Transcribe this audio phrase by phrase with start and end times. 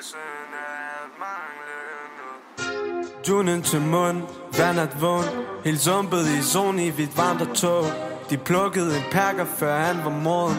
[0.00, 0.18] følelsen
[0.52, 3.08] af manglende.
[3.26, 4.22] Dunen til mund,
[4.58, 5.28] vandet vågen
[5.64, 7.84] Helt zumpet i zon i hvidt varmt og tog
[8.30, 10.56] De plukkede en perker før han var moden.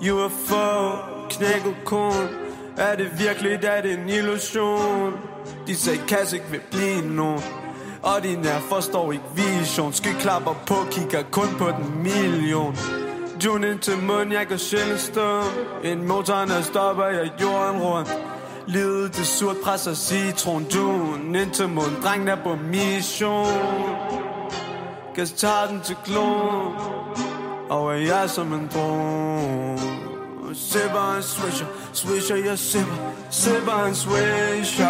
[0.00, 0.90] UFO,
[1.30, 2.28] knækket kon
[2.76, 5.12] Er det virkelig, er det en illusion?
[5.66, 7.42] De sagde, Kass ikke vil blive nogen.
[8.02, 9.92] Og de nær forstår ikke vision.
[9.92, 12.76] Skyklapper på, kigger kun på den million.
[13.44, 15.42] June ind til mund, jeg kan sjældent stå.
[15.84, 18.29] En motoren stopper jeg jorden rundt.
[18.70, 20.66] Livet til surt presser citron.
[20.74, 23.46] June ind til mund, drengen er på mission.
[25.14, 26.74] Gas tager den til klon
[27.70, 29.78] Og er jeg som en drone?
[30.54, 33.12] Sipper en swisher, swisher jeg sipper.
[33.30, 34.86] Sipper en swisher.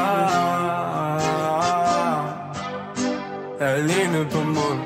[3.60, 4.80] Alene på mund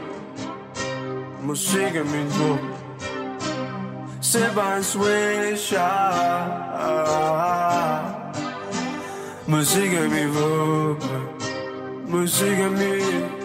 [1.42, 2.70] Musik er min våben
[4.20, 5.84] Sipper en swisher.
[9.48, 11.22] Musik er min våben
[12.10, 13.44] Musik er min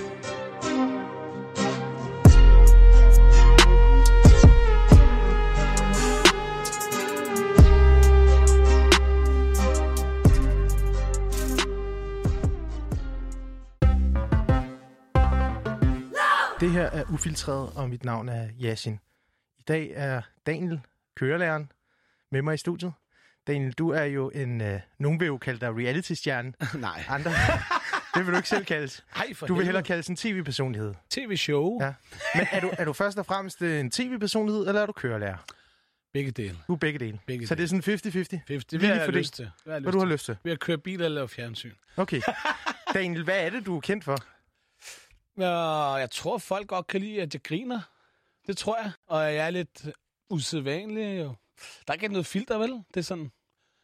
[16.60, 19.00] Det her er Ufiltreret, og mit navn er Yasin.
[19.60, 20.82] I dag er Daniel,
[21.16, 21.72] kørelæreren,
[22.32, 22.94] med mig i studiet.
[23.50, 24.62] Daniel, du er jo en...
[24.62, 26.54] Øh, nogen vil jo kalde dig reality-stjerne.
[26.80, 27.04] Nej.
[27.08, 27.32] Andre,
[28.16, 29.06] det vil du ikke selv kaldes.
[29.16, 30.94] Ej, for Du vil hellere kaldes en tv-personlighed.
[31.10, 31.82] TV-show.
[31.82, 31.94] Ja.
[32.36, 35.38] Men er du, er du først og fremmest øh, en tv-personlighed, eller er du kørelærer?
[36.14, 36.58] Begge dele.
[36.68, 37.20] Du er begge dele.
[37.26, 38.62] Begge Så det er sådan 50-50?
[38.72, 39.52] Det vil jeg have lyst til.
[39.66, 40.38] Hvad lyst du har lyst til.
[40.44, 41.74] Ved at køre bil eller lave fjernsyn.
[41.98, 42.22] Okay.
[42.94, 44.18] Daniel, hvad er det, du er kendt for?
[45.38, 47.82] Ja, jeg tror, folk godt kan lide, at jeg griner.
[48.48, 48.92] Det tror jeg.
[49.08, 49.90] Og jeg er lidt
[50.30, 51.20] usædvanlig.
[51.20, 51.36] Jo.
[51.88, 52.72] Der er ikke noget filter, vel?
[52.94, 53.32] Det er sådan...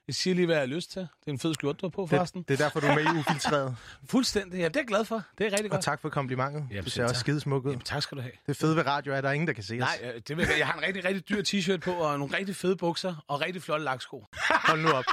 [0.08, 1.02] Jeg siger lige, hvad jeg har lyst til.
[1.02, 2.42] Det er en fed skjorte, du har på, forresten.
[2.42, 3.78] Det, det er derfor, du er med i Ufiltreret.
[4.12, 4.58] Fuldstændig.
[4.60, 5.24] Ja, det er jeg glad for.
[5.38, 5.84] Det er rigtig Og godt.
[5.84, 6.68] tak for komplimentet.
[6.72, 7.20] Jamen, Du ser også tak.
[7.20, 7.72] skidesmuk ud.
[7.72, 8.32] Jamen, tak skal du have.
[8.48, 9.80] Det fede ved radio er, at der er ingen, der kan se os.
[9.80, 12.56] Nej, øh, det vil, jeg har en rigtig, rigtig dyr t-shirt på, og nogle rigtig
[12.56, 14.26] fede bukser, og rigtig flotte laksko.
[14.68, 15.06] Hold nu op.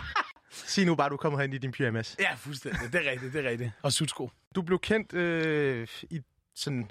[0.51, 2.17] Sig nu bare, du kommer hen i din pyjamas.
[2.21, 2.93] Ja, fuldstændig.
[2.93, 3.71] Det er rigtigt, det er rigtigt.
[3.83, 4.31] Og sutsko.
[4.55, 6.21] Du blev kendt øh, i
[6.55, 6.91] sådan...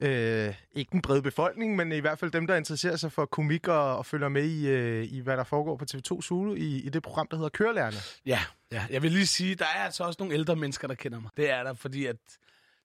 [0.00, 3.68] Øh, ikke den brede befolkning, men i hvert fald dem, der interesserer sig for komik
[3.68, 6.88] og, og følger med i, øh, i, hvad der foregår på TV2 Zulu i, i
[6.88, 7.96] det program, der hedder Kørelærerne.
[8.26, 8.40] Ja,
[8.72, 11.30] ja, jeg vil lige sige, der er altså også nogle ældre mennesker, der kender mig.
[11.36, 12.16] Det er der, fordi at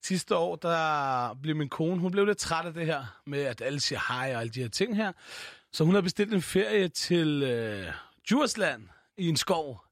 [0.04, 3.62] sidste år, der blev min kone, hun blev lidt træt af det her, med at
[3.62, 5.12] alle siger hej og alle de her ting her.
[5.72, 7.88] Så hun har bestilt en ferie til øh,
[8.30, 8.84] Djursland
[9.18, 9.84] i en skov.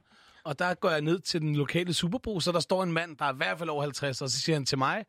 [0.44, 3.26] Og der går jeg ned til den lokale superbrug, så der står en mand, der
[3.26, 5.06] er i hvert fald over 50, og så siger han til mig,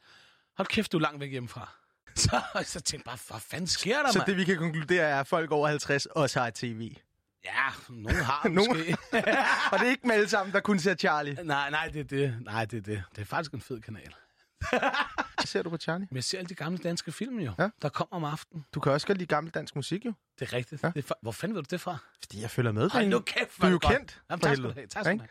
[0.56, 1.81] hold kæft, du er langt væk hjemmefra.
[2.24, 4.26] Så, så tænkte jeg bare, hvad fanden sker der, Så mand?
[4.26, 6.96] det, vi kan konkludere, er, at folk over 50 også har et tv.
[7.44, 7.50] Ja,
[7.88, 8.96] nogen har måske.
[9.72, 11.38] Og det er ikke dem alle sammen, der kun ser Charlie.
[11.44, 12.36] nej, nej, det er det.
[12.40, 13.02] Nej, det er det.
[13.16, 14.14] Det er faktisk en fed kanal.
[14.70, 16.06] Hvad ser du på Charlie?
[16.10, 17.68] Men jeg ser alle de gamle danske film jo, Ja.
[17.82, 18.64] der kommer om aftenen.
[18.74, 20.12] Du kan også godt lide gammel dansk musik, jo.
[20.38, 20.82] Det er rigtigt.
[20.82, 20.88] Ja.
[20.94, 21.96] Det er, fa- hvor fanden ved du det fra?
[22.22, 22.90] Fordi jeg følger med.
[22.90, 23.10] Daniel.
[23.10, 24.86] nu kæft, Du er jo kendt, Jamen, tak skal du have.
[24.86, 25.28] Tak skal du have.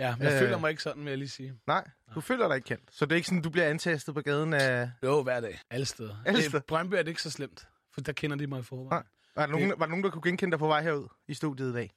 [0.00, 0.38] Ja, men jeg Øh.
[0.38, 1.54] føler mig ikke sådan, vil jeg lige sige.
[1.66, 2.82] Nej, du føler dig ikke kendt.
[2.92, 4.90] Så det er ikke sådan, du bliver antastet på gaden af...
[5.02, 5.60] Jo, hver dag.
[5.70, 6.16] Alle steder.
[6.26, 6.62] Alle Øh, steder?
[6.68, 8.88] Brøndby er det ikke så slemt, for der kender de mig i forvejen.
[8.90, 9.02] Nej.
[9.36, 11.70] Var der, nogen, var der nogen, der kunne genkende dig på vej herud i studiet
[11.70, 11.90] i dag?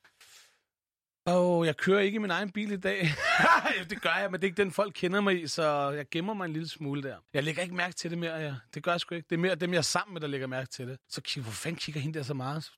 [1.27, 3.09] Åh, oh, jeg kører ikke i min egen bil i dag.
[3.89, 6.33] det gør jeg, men det er ikke den, folk kender mig i, så jeg gemmer
[6.33, 7.17] mig en lille smule der.
[7.33, 8.55] Jeg lægger ikke mærke til det mere, ja.
[8.73, 9.27] Det gør jeg sgu ikke.
[9.29, 10.97] Det er mere dem, jeg er sammen med, der lægger mærke til det.
[11.09, 12.71] Så kigger, hvor fanden kigger hende der så meget?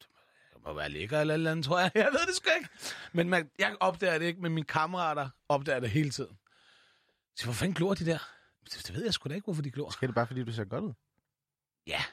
[0.66, 1.91] Må være lækker eller eller andet, tror jeg.
[2.06, 2.69] Jeg ved det sgu ikke.
[3.13, 6.38] Men man, jeg opdager det ikke, men mine kammerater opdager det hele tiden.
[7.35, 8.18] Så hvor fanden glor de der?
[8.66, 9.90] Det, ved jeg sgu da ikke, hvorfor de glor.
[9.90, 10.94] Skal det bare, fordi du ser godt ud?
[11.88, 12.03] Ja,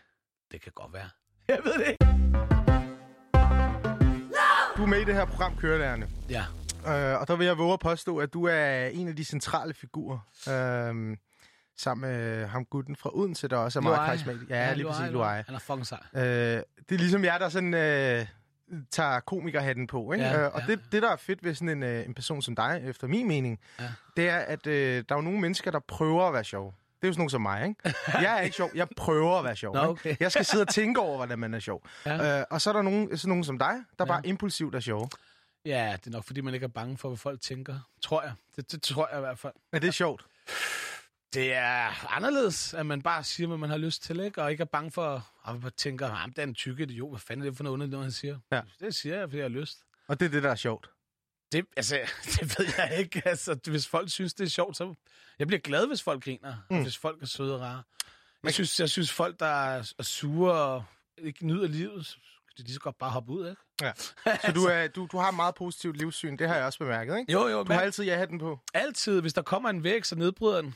[0.52, 1.10] det kan godt være.
[1.48, 2.04] Jeg ved det ikke.
[4.76, 6.08] Du er med i det her program, Kørelærerne.
[6.30, 6.44] Ja,
[6.86, 9.74] Øh, og der vil jeg våge at påstå, at du er en af de centrale
[9.74, 10.18] figurer.
[10.48, 11.16] Øh,
[11.78, 14.06] sammen med ham gutten fra Odense, der også er meget Luai.
[14.08, 14.50] karismatisk.
[14.50, 15.42] Ja, lige præcis, Luai.
[15.46, 15.98] Han er fucking sej.
[16.14, 16.22] Øh,
[16.88, 18.26] det er ligesom jeg, der sådan øh,
[18.90, 20.12] tager komikerhatten på.
[20.12, 20.24] Ikke?
[20.24, 22.42] Ja, øh, og ja, det, det, der er fedt ved sådan en, øh, en person
[22.42, 23.88] som dig, efter min mening, Ja.
[24.16, 26.74] det er, at øh, der er jo nogle mennesker, der prøver at være sjov.
[27.00, 27.94] Det er jo sådan nogen som mig, ikke?
[28.26, 29.74] Jeg er ikke sjov, jeg prøver at være sjov.
[29.74, 29.90] Nå, ikke?
[29.90, 30.16] okay.
[30.20, 31.82] Jeg skal sidde og tænke over, hvordan man er sjov.
[32.06, 32.38] Ja.
[32.40, 34.04] Øh, og så er der nogen, sådan nogen som dig, der Ja.
[34.04, 35.08] bare impulsivt er sjove.
[35.64, 37.78] Ja, det er nok, fordi man ikke er bange for, hvad folk tænker.
[38.02, 38.32] Tror jeg.
[38.56, 39.52] Det, det tror jeg i hvert fald.
[39.72, 40.24] Er det sjovt?
[41.34, 44.42] Det er anderledes, at man bare siger, hvad man har lyst til, ikke?
[44.42, 47.10] Og ikke er bange for, at man tænker, at det er en tykke idiot.
[47.10, 48.38] Hvad fanden er det for noget underligt, noget, han siger?
[48.52, 48.60] Ja.
[48.80, 49.78] Det siger jeg, fordi jeg har lyst.
[50.08, 50.90] Og det er det, der er sjovt.
[51.52, 51.98] Det, altså,
[52.40, 53.22] det ved jeg ikke.
[53.24, 54.94] Altså, hvis folk synes, det er sjovt, så...
[55.38, 56.82] Jeg bliver glad, hvis folk griner, mm.
[56.82, 57.82] hvis folk er søde og rare.
[58.44, 60.84] Jeg synes, jeg synes folk, der er, er sure og
[61.18, 62.18] ikke nyder livet,
[62.58, 63.62] de skal godt bare hoppe ud, ikke?
[63.82, 63.92] Ja.
[64.46, 67.32] Så du, er, du, du har meget positivt livssyn, det har jeg også bemærket, ikke?
[67.32, 68.58] Jo, jo, Du men har altid ja-hatten på.
[68.74, 70.74] altid, hvis der kommer en væg, så nedbryder den.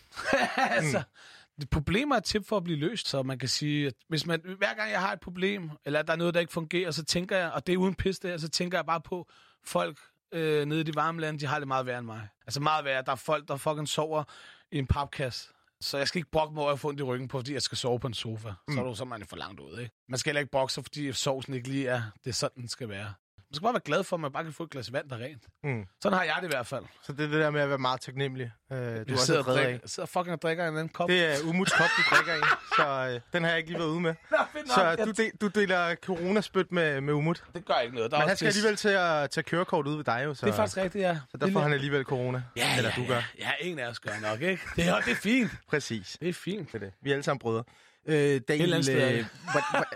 [0.57, 1.03] altså,
[1.59, 1.67] Mm.
[1.67, 4.75] problemer er tip for at blive løst, så man kan sige, at hvis man, hver
[4.75, 7.51] gang jeg har et problem, eller der er noget, der ikke fungerer, så tænker jeg,
[7.53, 9.29] og det er uden pis det her, så tænker jeg bare på
[9.65, 9.99] folk
[10.33, 12.29] øh, nede i de varme lande, de har det meget værre end mig.
[12.47, 13.03] Altså meget værre.
[13.07, 14.25] Der er folk, der fucking sover
[14.73, 15.49] i en papkasse.
[15.81, 17.63] Så jeg skal ikke brokke mig over at få ondt i ryggen på, fordi jeg
[17.63, 18.49] skal sove på en sofa.
[18.69, 18.75] Mm.
[18.75, 19.95] Så er du så man for langt ud, ikke?
[20.09, 22.69] Man skal heller ikke brokke sig, fordi sovsen ikke lige er, det er sådan, den
[22.69, 23.15] skal være.
[23.55, 25.17] Man skal bare være glad for, at man bare kan få et glas vand, der
[25.17, 25.43] er rent.
[25.65, 25.85] Mm.
[26.03, 26.85] Sådan har jeg det i hvert fald.
[27.03, 28.53] Så det er det der med at være meget taknemmelig.
[28.73, 31.09] Øh, du Jeg også sidder, er og drikker, sidder fucking og drikker en anden kop.
[31.09, 32.41] Det er Umuts kop, du drikker i,
[32.79, 34.15] så øh, den har jeg ikke lige været ude med.
[34.31, 34.69] Nå, nok.
[34.69, 37.45] Så du, de, du deler coronaspyt med, med Umut.
[37.55, 38.11] Det gør ikke noget.
[38.11, 38.57] Der er Men han skal pis.
[38.57, 41.19] alligevel til at tage kørekort ud ved dig jo, så, Det er faktisk rigtigt, ja.
[41.31, 42.43] så der får han alligevel corona.
[42.57, 43.23] Ja, Eller ja, du gør.
[43.39, 44.63] Ja, en af os gør nok, ikke?
[44.77, 45.51] Det er, det er fint.
[45.69, 46.17] Præcis.
[46.21, 46.69] Det er fint.
[46.73, 46.93] Det er det.
[47.03, 47.65] Vi er alle sammen brødre.
[48.07, 49.25] Øh, Daniel, øh,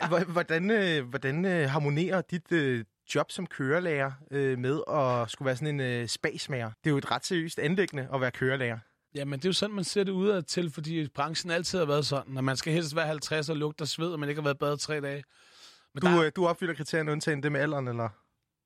[0.02, 2.84] hva- hvordan, øh, hvordan øh, harmonerer dit øh,
[3.14, 6.66] job som kørelærer øh, med at skulle være sådan en øh, spasmager?
[6.66, 8.78] Det er jo et ret seriøst anlæggende at være kørelærer.
[9.14, 12.06] Jamen, det er jo sådan, man ser det udad til, fordi branchen altid har været
[12.06, 14.44] sådan, at man skal helst være 50 og lugte og sved, og man ikke har
[14.44, 15.24] været badet tre dage.
[15.94, 18.08] Men Du, der, øh, du opfylder kriterierne undtagen det med alderen, eller?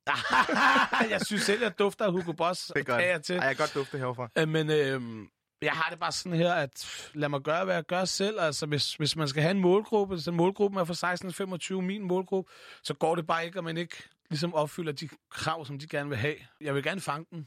[1.11, 3.37] jeg synes selv, at dufter af Hugo Boss Det af og til.
[3.37, 4.29] Ej, jeg kan godt dufte herfra.
[4.39, 5.27] Øh, Men øh,
[5.63, 8.41] jeg har det bare sådan her, at lad mig gøre, hvad jeg gør selv.
[8.41, 11.83] Altså, hvis, hvis man skal have en målgruppe, så målgruppen er fra 16 til 25,
[11.83, 12.53] min målgruppe,
[12.83, 13.97] så går det bare ikke, at man ikke
[14.33, 16.37] ligesom opfylder de krav, som de gerne vil have.
[16.61, 17.47] Jeg vil gerne fange dem,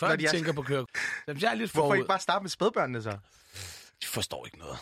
[0.00, 0.86] før Når de, de er- tænker på køre.
[1.26, 1.96] Jeg er lidt Hvorfor forud.
[1.96, 3.10] ikke bare starte med spædbørnene så?
[4.02, 4.78] De forstår ikke noget.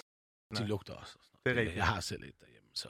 [0.50, 0.68] De Nej.
[0.68, 1.12] lugter også.
[1.14, 1.76] og sådan Det er rigtigt.
[1.76, 2.88] Jeg har selv et derhjemme, så...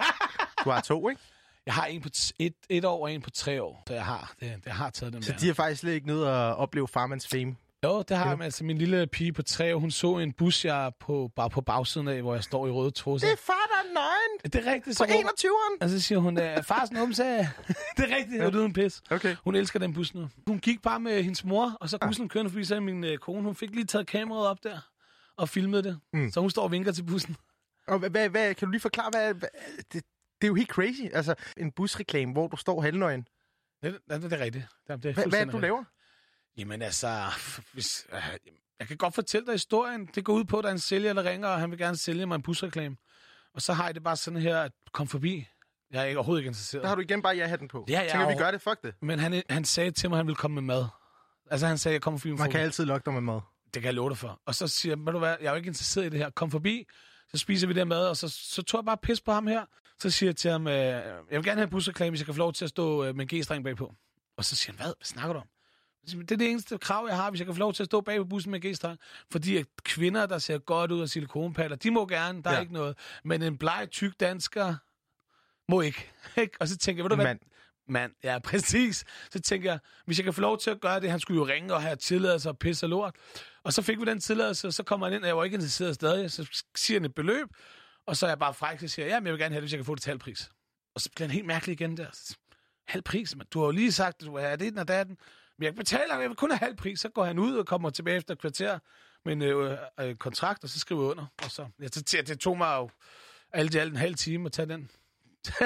[0.64, 1.22] Du har to, ikke?
[1.66, 2.08] Jeg har en på
[2.38, 5.12] et, et år og en på tre år, så jeg har, det, det har taget
[5.12, 5.38] dem Så der.
[5.38, 7.56] de har faktisk slet ikke nødt at opleve farmans fame.
[7.86, 8.30] Jo, det har Ja.
[8.30, 8.40] jeg.
[8.40, 11.50] Altså, min lille pige på tre år, hun så en bus, jeg er på, bare
[11.50, 13.28] på bagsiden af, hvor jeg står i røde trusser.
[13.28, 14.52] Det er far, der er nøgen!
[14.52, 14.98] det er rigtigt.
[14.98, 15.78] På Så råber- 21'eren!
[15.80, 17.22] Og så siger hun, øh, fars numse.
[17.22, 17.46] det
[17.98, 18.44] er rigtigt, Ja.
[18.44, 18.48] ja.
[18.56, 19.02] uden pis.
[19.10, 19.36] Okay.
[19.44, 20.28] Hun elsker den bus nu.
[20.46, 23.18] Hun gik bare med hendes mor, og så bussen kørende forbi, så er min øh,
[23.18, 24.78] kone, hun fik lige taget kameraet op der
[25.36, 25.98] og filmet det.
[26.12, 26.30] Mm.
[26.30, 27.36] Så hun står og vinker til bussen.
[27.88, 30.02] Og hvad, hvad, kan du lige forklare, hvad, hvad det, det
[30.42, 31.00] er jo helt crazy.
[31.12, 33.26] Altså, en busreklame, hvor du står halvnøgen.
[33.82, 34.64] Det, det, det er rigtigt.
[34.86, 35.84] Det, er- det er Hvad, hvad er det, du laver?
[36.56, 37.22] Jamen altså,
[37.72, 38.22] hvis, øh,
[38.80, 40.08] jeg kan godt fortælle dig historien.
[40.14, 41.96] Det går ud på, at der er en sælger, der ringer, og han vil gerne
[41.96, 42.96] sælge mig en busreklame.
[43.54, 45.46] Og så har jeg det bare sådan her, at kom forbi.
[45.92, 46.82] Jeg er ikke, overhovedet ikke interesseret.
[46.82, 47.86] Der har du igen bare ja-hatten på.
[47.88, 48.94] Ja, ja, Tænker, vi gør det, fuck det.
[49.02, 50.86] Men han, han sagde til mig, at han ville komme med mad.
[51.50, 53.40] Altså han sagde, at jeg kommer forbi Man kan altid lokke dig med mad.
[53.64, 54.40] Det kan jeg love dig for.
[54.46, 56.30] Og så siger jeg, du hvad, jeg er jo ikke interesseret i det her.
[56.30, 56.86] Kom forbi,
[57.30, 59.64] så spiser vi det mad, og så, så tog jeg bare pis på ham her.
[60.00, 62.34] Så siger jeg til ham, øh, jeg vil gerne have en busreklame, hvis jeg kan
[62.34, 63.94] få lov til at stå øh, med en G-streng bagpå.
[64.36, 64.94] Og så siger han, hvad?
[64.98, 65.46] Hvad snakker du om?
[66.06, 68.00] Det er det eneste krav, jeg har, hvis jeg kan få lov til at stå
[68.00, 68.98] bag på bussen med G-streng.
[69.30, 72.60] Fordi at kvinder, der ser godt ud af silikonpaller, de må gerne, der er Ja.
[72.60, 72.98] ikke noget.
[73.24, 74.74] Men en bleg, tyk dansker
[75.68, 76.10] må ikke.
[76.60, 77.24] Og så tænker jeg, ved du hvad?
[77.24, 77.40] Mand.
[77.88, 79.04] Mand, ja, præcis.
[79.30, 81.46] Så tænker jeg, hvis jeg kan få lov til at gøre det, han skulle jo
[81.46, 83.14] ringe og have tilladelse og pisse og lort.
[83.62, 85.54] Og så fik vi den tilladelse, og så kommer han ind, og jeg var ikke
[85.54, 86.30] interesseret stadig.
[86.30, 87.48] Så siger han et beløb,
[88.06, 89.62] og så er jeg bare fræk, og siger, ja, men jeg vil gerne have det,
[89.62, 90.50] hvis jeg kan få det til halv pris.
[90.94, 92.06] Og så bliver han helt mærkelig igen der.
[92.88, 95.16] Halv pris, men du har jo lige sagt, at du vil have det, og datten.
[95.58, 97.00] Men jeg betaler, jeg vil kun have halv pris.
[97.00, 98.78] Så går han ud og kommer tilbage efter et kvarter
[99.24, 101.26] med en øh, øh, kontrakt, og så skriver jeg under.
[101.44, 102.90] Og så, ja, det, det tog mig jo
[103.52, 104.90] alt i alt en halv time at tage den.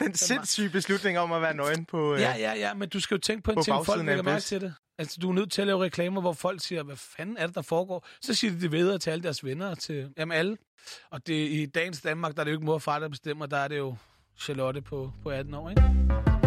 [0.00, 2.14] Den sindssyge beslutning om at være nøgen på...
[2.14, 4.22] Øh, Ja, ja, ja, men du skal jo tænke på en ting, folk en lægger
[4.22, 4.74] mærke til det.
[4.98, 7.54] Altså, du er nødt til at lave reklamer, hvor folk siger, hvad fanden er det,
[7.54, 8.06] der foregår?
[8.22, 10.56] Så siger de det videre til alle deres venner, til jamen alle.
[11.10, 13.46] Og det, i dagens Danmark, der er det jo ikke mor og far, der bestemmer,
[13.46, 13.96] der er det jo
[14.40, 16.37] Charlotte på, på 18 år, ikke?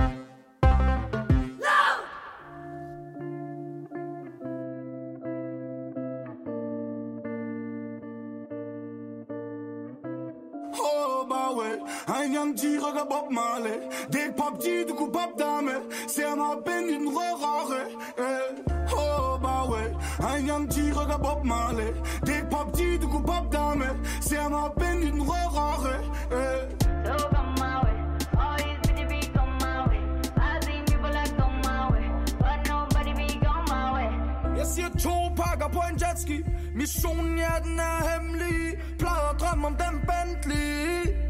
[12.51, 13.79] Un young G rykker Bob Marley
[14.11, 17.09] Det er ikke pop G, du kunne pop der med Ser mig binde i den
[17.17, 17.81] røde rare
[18.17, 18.93] eh.
[19.03, 19.89] Oh, bah ouais,
[20.19, 21.91] un young G rykker Bob Marley
[22.25, 25.21] Det er ikke pop G, du kunne pop der med Ser mig binde i den
[25.29, 25.95] røde rare
[26.39, 26.61] eh.
[27.05, 27.97] So come my way.
[28.43, 30.03] All these bitches be come my way.
[30.47, 32.07] I seen people that go my way,
[32.45, 34.09] but nobody be go my way.
[34.57, 36.37] Jeg siger to pakker på en jetski
[36.75, 38.59] Missionen, ja, den er hemmelig
[38.99, 41.20] Plejede at drømme om den Bentley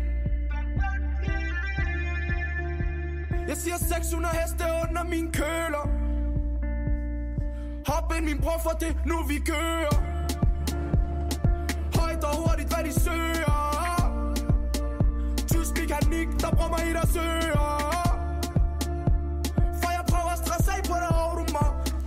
[3.52, 5.86] Jeg siger 600 heste under min køler.
[7.88, 9.96] Hop ind min bror for det, nu vi kører.
[12.00, 13.60] Højt og hurtigt, hvad de søger.
[15.52, 17.70] Tysk mekanik, der bruger mig i deres søger.
[19.82, 21.12] For jeg prøver at stresse af på det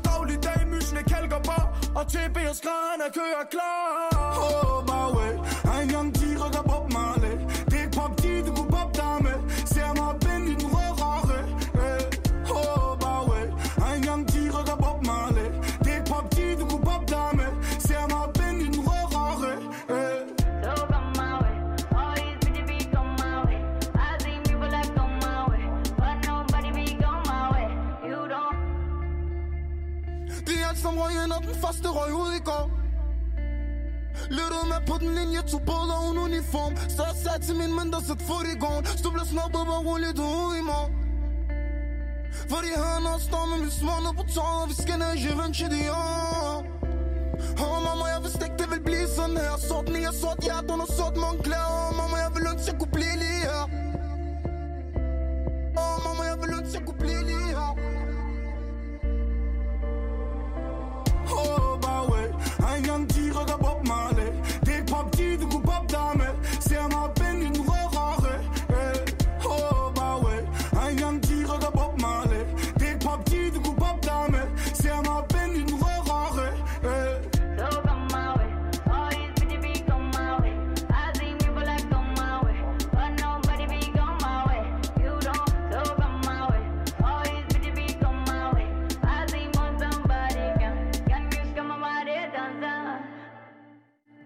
[0.04, 4.08] Daglig dag, mysende kalker bare Og TB og skræn er kører klar.
[4.46, 5.53] Oh, my way.
[37.34, 39.80] Så jeg sagde til min mænd, der sæt fod i gården Stod blev snobbet, var
[39.88, 40.92] roligt ud i morgen
[42.52, 45.18] Fordi han og står med min små ned på tåret Og vi skal ned i
[45.24, 46.64] Givenchy Dior
[47.64, 50.68] Åh, mamma, jeg vidste ikke, det ville blive sådan her Sort ni og sort hjerte
[50.74, 53.44] under sort mundklæder Åh, mamma, jeg ville ønske, jeg kunne blive lige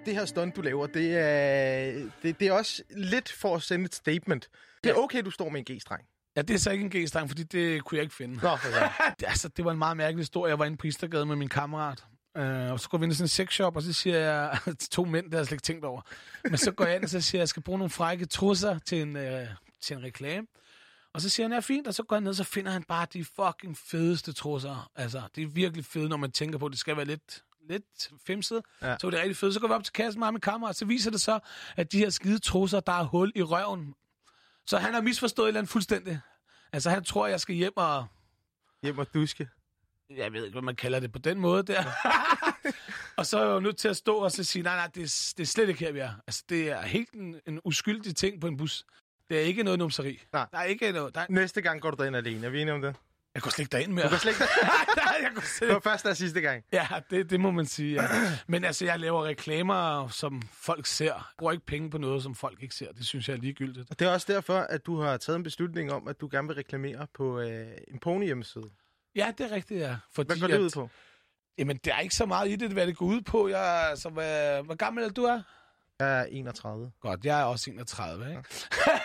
[0.08, 3.84] Det her stunt, du laver, det er, det, det er også lidt for at sende
[3.84, 4.48] et statement.
[4.84, 6.04] Det er okay, du står med en G-streng.
[6.36, 8.34] Ja, det er så ikke en G-streng, fordi det kunne jeg ikke finde.
[8.42, 8.50] Nå.
[9.20, 10.50] Det, altså, det var en meget mærkelig historie.
[10.50, 12.04] Jeg var inde på Istergade med min kammerat.
[12.38, 14.90] Uh, og så går vi ind i sådan en sexshop, og så siger jeg til
[14.90, 16.00] to mænd, det har jeg slet ikke tænkt over.
[16.44, 18.78] Men så går jeg ind, og så siger jeg, jeg skal bruge nogle frække trusser
[18.78, 19.22] til en, uh,
[19.82, 20.46] til en reklame.
[21.14, 23.06] Og så siger han, ja, fint, og så går han ned, så finder han bare
[23.12, 24.90] de fucking fedeste trusser.
[24.96, 28.10] Altså, det er virkelig fedt, når man tænker på, at det skal være lidt, lidt
[28.26, 28.62] femset.
[28.82, 28.96] Ja.
[29.00, 29.54] Så er det rigtig fedt.
[29.54, 31.38] Så går vi op til kassen med min kammerat, så viser det så,
[31.76, 33.94] at de her skide trusser, der er hul i røven.
[34.66, 36.20] Så han har misforstået et eller andet fuldstændig.
[36.72, 38.06] Altså, han tror, jeg skal hjem og
[38.82, 39.48] Hjem og duske.
[40.16, 41.84] jeg ved ikke, hvad man kalder det på den måde der.
[43.18, 45.02] og så er jeg jo nødt til at stå og så sige, nej, nej, det
[45.02, 46.12] er, det er slet ikke her, vi er.
[46.26, 48.84] Altså, det er helt en, en uskyldig ting på en bus.
[49.28, 50.22] Det er ikke noget numseri.
[50.32, 50.46] Nej.
[50.52, 51.14] Der er ikke noget...
[51.14, 52.46] Der er, Næste gang går du derind alene.
[52.46, 52.96] Er vi enige om det?
[53.38, 54.04] Jeg går slet ikke derind mere.
[54.04, 54.44] Du kan slet ikke...
[54.96, 56.64] nej, jeg går slet Det var første og sidste gang.
[56.72, 58.08] Ja, det, det må man sige, ja.
[58.46, 61.04] Men altså, jeg laver reklamer, som folk ser.
[61.04, 62.92] Jeg bruger ikke penge på noget, som folk ikke ser.
[62.92, 63.90] Det synes jeg er ligegyldigt.
[63.90, 66.48] Og det er også derfor, at du har taget en beslutning om, at du gerne
[66.48, 68.64] vil reklamere på øh, en pony hjemmeside.
[69.16, 69.96] Ja, det er rigtigt, ja.
[70.14, 70.90] Fordi Hvad går det at- ud på?
[71.58, 73.48] Jamen, der er ikke så meget i det, hvad det går ud på.
[73.48, 75.40] Jeg, altså, hvad, hvor gammel er du er?
[76.00, 76.90] Jeg er 31.
[77.00, 78.42] Godt, jeg er også 31, ikke?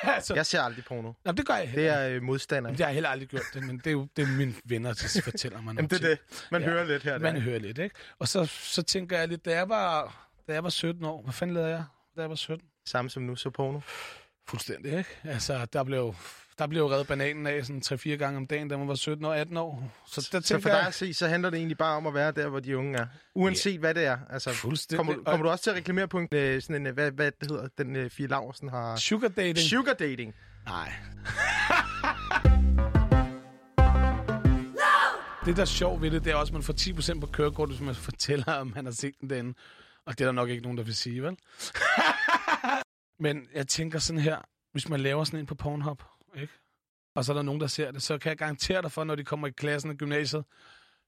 [0.04, 1.14] altså, Jeg ser aldrig porno.
[1.26, 2.70] Jamen, det gør jeg Det heller er øh, modstander.
[2.70, 4.54] Jamen, det har jeg heller aldrig gjort det, men det er jo det er mine
[4.66, 6.20] venner, der fortæller mig Jamen, det er det.
[6.52, 6.68] Man Ja.
[6.70, 7.20] hører lidt her.
[7.20, 7.42] Man Der.
[7.42, 7.96] hører lidt, ikke?
[8.20, 10.16] Og så, så tænker jeg lidt, da jeg, var,
[10.48, 11.84] da jeg var 17 år, hvad fanden lavede jeg,
[12.16, 12.68] da jeg var 17?
[12.86, 13.80] Samme som nu, så porno.
[14.48, 15.10] Fuldstændig, ikke?
[15.24, 16.16] Altså, der blev,
[16.60, 19.38] der blev reddet bananen af sådan 3-4 gange om dagen, da man var 17 og
[19.38, 19.92] 18 år.
[20.08, 22.32] Så der Så for dig at se, så handler det egentlig bare om at være
[22.32, 23.06] der, hvor de unge er.
[23.36, 24.18] Uanset hvad det er.
[24.30, 24.98] Altså, Fuldstændig.
[24.98, 27.12] kommer, du- kommer du også til at reklamere på en, øh, sådan en, øh, hvad,
[27.12, 28.96] hvad det hedder, den øh, Fie Laversen har...
[28.96, 29.58] Sugar dating?
[29.58, 30.34] Sugar dating.
[30.66, 30.94] Nej.
[35.46, 37.70] det, der er sjovt ved det, det er også, at man får 10% på kørekort,
[37.70, 39.54] hvis man fortæller, om man har set den derinde.
[40.06, 41.38] Og det er der nok ikke nogen, der vil sige, vel?
[43.20, 44.38] Men jeg tænker sådan her,
[44.72, 46.04] hvis man laver sådan en på Pornhub,
[46.36, 46.54] ikke?
[47.16, 49.16] Og så er der nogen, der ser det, så kan jeg garantere dig for, når
[49.16, 50.46] de kommer i klassen af gymnasiet,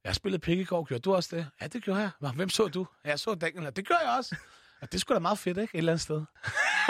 [0.03, 1.47] jeg spillede pik i går, gjorde du også det?
[1.61, 2.31] Ja, det gjorde jeg.
[2.35, 2.87] Hvem så du?
[3.05, 3.75] Ja, jeg så Daniel.
[3.75, 4.35] Det gør jeg også.
[4.81, 5.75] Og det skulle da meget fedt, ikke?
[5.75, 6.25] Et eller andet sted.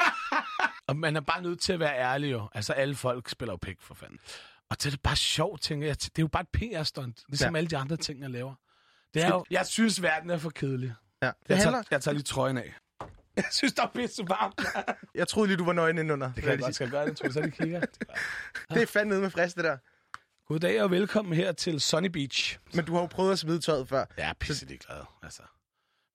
[0.88, 2.50] Og man er bare nødt til at være ærlig jo.
[2.54, 4.20] Altså, alle folk spiller jo pik, for fanden.
[4.70, 5.96] Og det er bare sjovt, tænker jeg.
[6.02, 7.58] Det er jo bare et PR-stunt, ligesom ja.
[7.58, 8.56] alle de andre ting, jeg laver.
[9.14, 10.94] Det er jo, jeg synes, verden er for kedelig.
[11.22, 11.72] Ja, det Jeg handler...
[11.72, 12.74] tager, jeg tager lige trøjen af.
[13.44, 14.62] Jeg synes, der er pisse varmt.
[15.16, 16.34] Jeg troede lige, du var nøgen indenunder.
[16.34, 17.80] Det kan jeg godt skal jeg gøre det, tror jeg, så de kigger.
[18.74, 19.78] Det er fandme med frisk, det der.
[20.48, 22.60] Goddag og velkommen her til Sunny Beach.
[22.74, 24.06] Men du har jo prøvet at smide tøjet før.
[24.18, 25.42] Jeg er pisse glad, altså.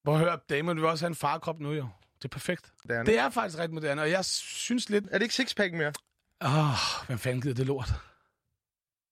[0.07, 1.89] Høre, damer, du vil også have en farkrop nu, jo.
[2.19, 2.73] Det er perfekt.
[2.83, 5.05] Det er, Det er faktisk ret moderne, og jeg synes lidt...
[5.11, 5.93] er det ikke sixpack mere?
[6.41, 7.93] Åh, oh, hvem fanden gider det lort?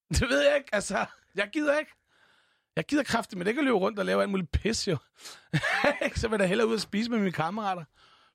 [0.09, 1.07] Det ved jeg ikke, altså.
[1.35, 1.93] Jeg gider ikke.
[2.79, 4.97] Jeg gider kraftigt, men det kan løbe rundt og lave alt muligt pis, jo.
[6.17, 7.85] så vil jeg da hellere ud og spise med mine kammerater.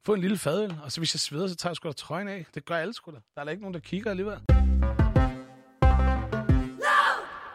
[0.06, 2.28] Få en lille fadøl, og så hvis jeg sveder, så tager jeg sgu da trøjen
[2.28, 2.46] af.
[2.56, 3.18] Det gør alle sgu da.
[3.36, 4.40] Der er da ikke nogen, der kigger alligevel.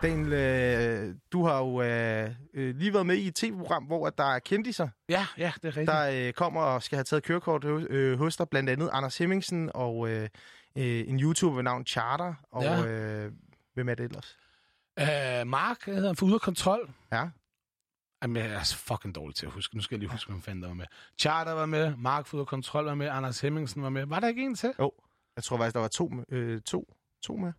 [0.02, 4.25] Daniel, øh, du har jo øh, øh, lige været med i et tv-program, hvor der
[4.35, 5.87] er kendiser, Ja, ja, det er rigtigt.
[5.87, 8.49] der øh, kommer og skal have taget kørekort hos, øh, hos dig.
[8.49, 10.23] Blandt andet Anders Hemmingsen og øh,
[10.78, 12.35] øh, en YouTuber ved navn Charter.
[12.52, 12.85] Og Ja.
[12.87, 13.33] øh,
[13.75, 14.38] hvem er det ellers?
[15.00, 16.90] Uh, Mark hedder han for ude af kontrol.
[17.12, 17.28] Ja.
[18.23, 19.76] Jamen, jeg er så fucking dårlig til at huske.
[19.76, 20.87] Nu skal jeg lige huske, hvem fanden der var med.
[21.19, 24.07] Charter var med, Mark for ude af kontrol var med, Anders Hemmingsen var med.
[24.07, 24.75] Var der ikke en til?
[25.37, 27.52] Jeg tror faktisk, der var to, øh, to, to med.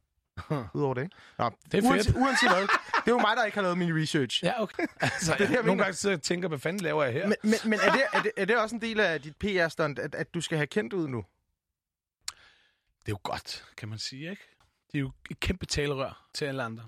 [0.73, 1.15] Udover det, ikke?
[1.37, 2.17] Nå, Det er uanset, fedt.
[2.17, 2.61] uanset hvad.
[2.61, 4.43] Det er jo mig, der ikke har lavet min research.
[4.43, 4.83] Ja, okay.
[5.01, 7.27] Altså, det er jeg nogle gange sidder og tænker, hvad fanden laver jeg her?
[7.27, 9.99] Men, men, men er, det, er, det, er det også en del af dit PR-stunt,
[9.99, 11.25] at, at du skal have kendt ud nu?
[12.99, 14.43] Det er jo godt, kan man sige, ikke?
[14.91, 16.83] Det er jo et kæmpe talerør til alle andre.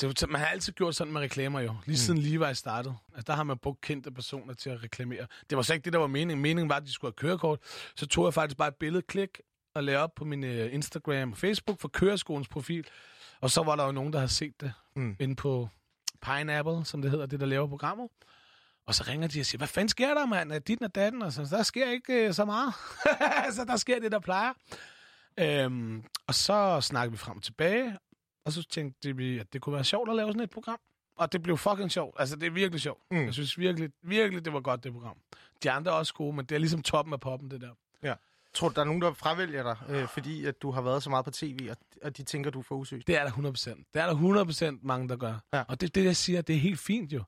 [0.00, 1.74] Det, man har altid gjort sådan med reklamer jo.
[1.86, 2.96] Lige siden Levi startede.
[3.14, 5.26] Altså, der har man brugt kendte personer til at reklamere.
[5.50, 6.42] Det var så ikke det, der var meningen.
[6.42, 7.58] Meningen var, at de skulle have kørekort.
[7.96, 9.40] Så tog jeg faktisk bare et billede, klik,
[9.74, 12.86] og lagde op på min øh, Instagram og Facebook for køreskolens profil.
[13.40, 15.02] Og så var der jo nogen, der havde set det Mm.
[15.02, 15.16] mm.
[15.20, 15.68] inde på
[16.22, 18.08] Pineapple, som det hedder, det der laver programmet.
[18.86, 20.52] Og så ringer de og siger, hvad fanden sker der, mand?
[20.52, 21.22] Er dit og datten?
[21.22, 22.74] Og så, der sker ikke øh, så meget.
[23.56, 24.52] så der sker det, der plejer.
[25.38, 27.98] Øhm, og så snakkede vi frem og tilbage,
[28.44, 30.78] og så tænkte vi, at det kunne være sjovt at lave sådan et program.
[31.16, 32.16] Og det blev fucking sjovt.
[32.20, 33.02] Altså, det er virkelig sjovt.
[33.10, 33.24] Mm.
[33.24, 35.16] Jeg synes virkelig, virkelig, det var godt, det program.
[35.62, 37.74] De andre er også gode, men det er ligesom toppen af poppen, det der.
[38.54, 41.10] Tror du, der er nogen, der fravælger dig, øh, fordi at du har været så
[41.10, 43.06] meget på tv, og, og de tænker, du er for usøgt?
[43.06, 43.90] Det er der 100%.
[43.94, 45.34] Det er der 100% mange, der gør.
[45.52, 45.64] Ja.
[45.68, 47.22] Og det det, jeg siger, det er helt fint jo.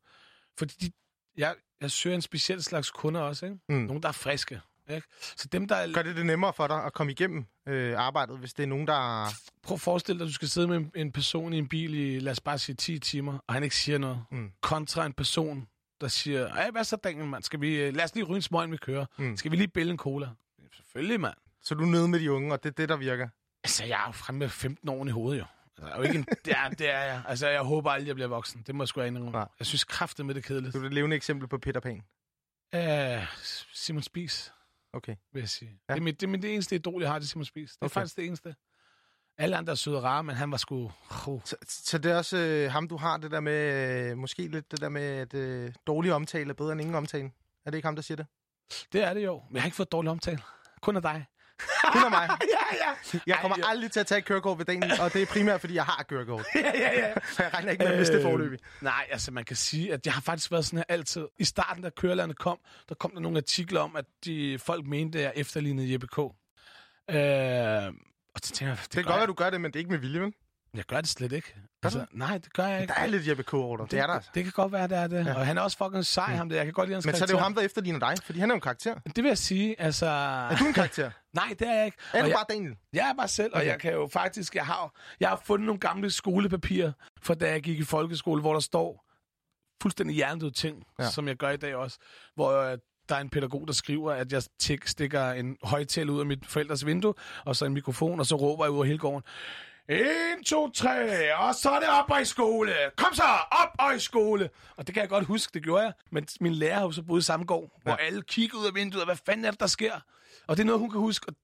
[0.58, 0.92] Fordi de,
[1.36, 3.58] jeg, jeg søger en speciel slags kunder også, ikke?
[3.68, 3.74] Mm.
[3.74, 4.60] Nogle, der er friske.
[4.94, 5.06] Ikke?
[5.36, 5.92] Så dem, der er...
[5.92, 8.86] Gør det det nemmere for dig at komme igennem øh, arbejdet, hvis det er nogen,
[8.86, 9.26] der...
[9.62, 11.94] Prøv at forestille dig, at du skal sidde med en, en person i en bil
[11.94, 14.24] i, lad os bare sige, 10 timer, og han ikke siger noget.
[14.30, 14.50] Mm.
[14.60, 15.68] Kontra en person,
[16.00, 17.42] der siger, ej, hvad så, Daniel, mand?
[17.42, 19.06] Skal vi, øh, lad os lige ryge en smøg, inden vi kører.
[19.18, 19.36] Mm.
[19.36, 20.28] Skal vi lige bille en cola?
[20.76, 21.34] Selvfølgelig, mand.
[21.62, 23.28] Så du er nede med de unge, og det er det, der virker.
[23.64, 25.44] Altså, jeg er jo fremme med 15 år i hovedet, jo.
[25.66, 27.22] Altså, jeg er jo ikke en, det, er, det er jeg.
[27.28, 28.62] Altså, jeg håber aldrig, jeg bliver voksen.
[28.66, 29.30] Det må jeg sgu indrømme.
[29.30, 29.48] Nej.
[29.58, 30.74] Jeg synes kraftet med det kedeligt.
[30.74, 32.02] Du er et levende eksempel på Peter Pan.
[32.76, 33.24] Uh,
[33.74, 34.52] Simon Spies,
[34.92, 35.16] Okay.
[35.32, 35.80] vil jeg sige.
[35.88, 35.94] Ja.
[35.94, 37.70] Det, er mit, det er mit eneste idol, jeg har, det er Simon Spies.
[37.70, 37.94] Det er okay.
[37.94, 38.54] faktisk det eneste.
[39.38, 40.92] Alle andre er søde og rare, men han var sgu...
[41.26, 41.40] Oh.
[41.44, 44.10] Så, så det er også øh, ham, du har det der med...
[44.10, 47.30] Øh, måske lidt det der med, at øh, dårlig omtale er bedre end ingen omtale.
[47.66, 48.26] Er det ikke ham, der siger det?
[48.92, 49.42] Det er det jo.
[49.48, 50.42] Men jeg har ikke fået dårlig omtale.
[50.82, 51.26] Kun af dig.
[51.92, 52.28] Kun af mig.
[52.56, 53.18] ja, ja.
[53.26, 53.70] Jeg kommer Ej, ja.
[53.70, 56.04] aldrig til at tage et kørekort ved Daniel, og det er primært, fordi jeg har
[56.08, 56.46] kørekort.
[56.54, 57.14] ja, ja, ja.
[57.32, 58.58] Så jeg regner ikke med at miste det forløbig.
[58.80, 61.26] Nej, altså man kan sige, at jeg har faktisk været sådan her altid.
[61.38, 65.18] I starten, da kørelandet kom, der kom der nogle artikler om, at de folk mente,
[65.18, 66.18] at jeg efterlignede Jeppe K.
[66.18, 66.26] Øh,
[68.34, 69.80] og så tænker jeg, det, Det kan godt være, du gør det, men det er
[69.80, 70.32] ikke med vilje, vel?
[70.74, 71.54] Jeg gør det slet ikke.
[71.82, 72.92] Altså, nej, det gør jeg ikke.
[72.94, 73.54] Der er lidt Jeppe K.
[73.54, 73.90] over dig.
[73.90, 74.30] Det er der altså.
[74.34, 75.26] Det kan godt være, det er det.
[75.26, 75.34] Ja.
[75.34, 76.56] Og han er også fucking sej, ham der.
[76.56, 77.44] Jeg kan godt lide hans Men så er det jo karakter.
[77.44, 78.94] ham, der efterligner dig, fordi han er jo en karakter.
[78.94, 80.06] Det vil jeg sige, altså...
[80.06, 81.10] Er du en karakter?
[81.32, 81.96] Nej, det er jeg ikke.
[82.12, 82.76] Er Og du jeg, bare Daniel?
[82.92, 83.68] jeg er bare selv, og Okay.
[83.68, 84.54] jeg kan jo faktisk...
[84.54, 88.52] Jeg har, jeg har fundet nogle gamle skolepapirer, fra da jeg gik i folkeskole, hvor
[88.52, 89.04] der står
[89.82, 91.10] fuldstændig hjernedøde ting, Ja.
[91.10, 91.98] som jeg gør i dag også.
[92.34, 92.78] Hvor øh,
[93.08, 96.46] der er en pædagog, der skriver, at jeg tik, stikker en højtaler ud af mit
[96.46, 99.22] forældres vindue, og så en mikrofon, og så råber jeg ud af hele gården.
[99.90, 102.72] 1, 2, 3, og så er det op og i skole.
[102.96, 104.50] Kom så, op og i skole.
[104.76, 105.92] Og det kan jeg godt huske, det gjorde jeg.
[106.10, 108.74] Men min lærer har jo så boet i samme gård, hvor alle kigger ud af
[108.74, 109.92] vinduet, og hvad fanden er det, der sker?
[110.46, 111.34] Og det er noget, hun kan huske, og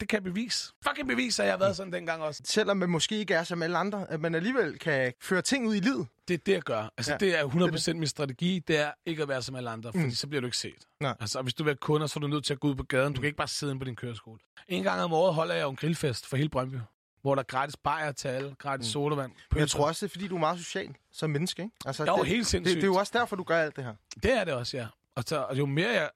[0.00, 0.72] det kan bevise.
[0.88, 2.42] Fucking bevise, at jeg har været sådan dengang også.
[2.44, 5.74] Selvom man måske ikke er som alle andre, at man alligevel kan føre ting ud
[5.74, 6.06] i livet.
[6.28, 6.88] Det er det, jeg gør.
[6.96, 8.58] Altså, Ja, ja, det er 100% det er min strategi.
[8.68, 10.10] Det er ikke at være som alle andre, fordi mm.
[10.10, 10.86] så bliver du ikke set.
[11.00, 11.14] Nej.
[11.20, 12.74] Altså, og hvis du vil være kunder, så er du nødt til at gå ud
[12.74, 13.12] på gaden.
[13.12, 14.38] Du kan ikke bare sidde inde på din køreskole.
[14.68, 16.76] En gang om året holder jeg jo en grillfest for hele Brøndby,
[17.22, 18.90] hvor der er gratis bajer til alle, gratis mm.
[18.92, 19.32] sodavand.
[19.50, 21.74] Men jeg tror også, det er, fordi du er meget social som menneske, ikke?
[21.86, 22.76] Altså, Jo, det, helt det, sindssygt.
[22.76, 23.94] det, er jo også derfor, du gør alt det her.
[24.22, 24.86] Det er det også, ja.
[25.14, 26.10] Og, så, og jo mere jeg...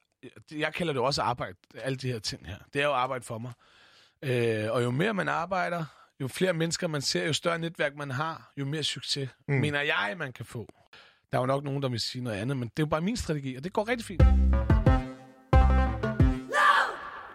[0.52, 2.56] Jeg kalder det også arbejde, alle de her ting her.
[2.72, 3.52] Det er jo arbejde for mig.
[4.22, 5.84] Øh, og jo mere man arbejder,
[6.20, 9.54] jo flere mennesker man ser, jo større netværk man har, jo mere succes, mm.
[9.54, 10.68] mener jeg, man kan få.
[11.32, 13.00] Der er jo nok nogen, der vil sige noget andet, men det er jo bare
[13.00, 14.22] min strategi, og det går rigtig fint.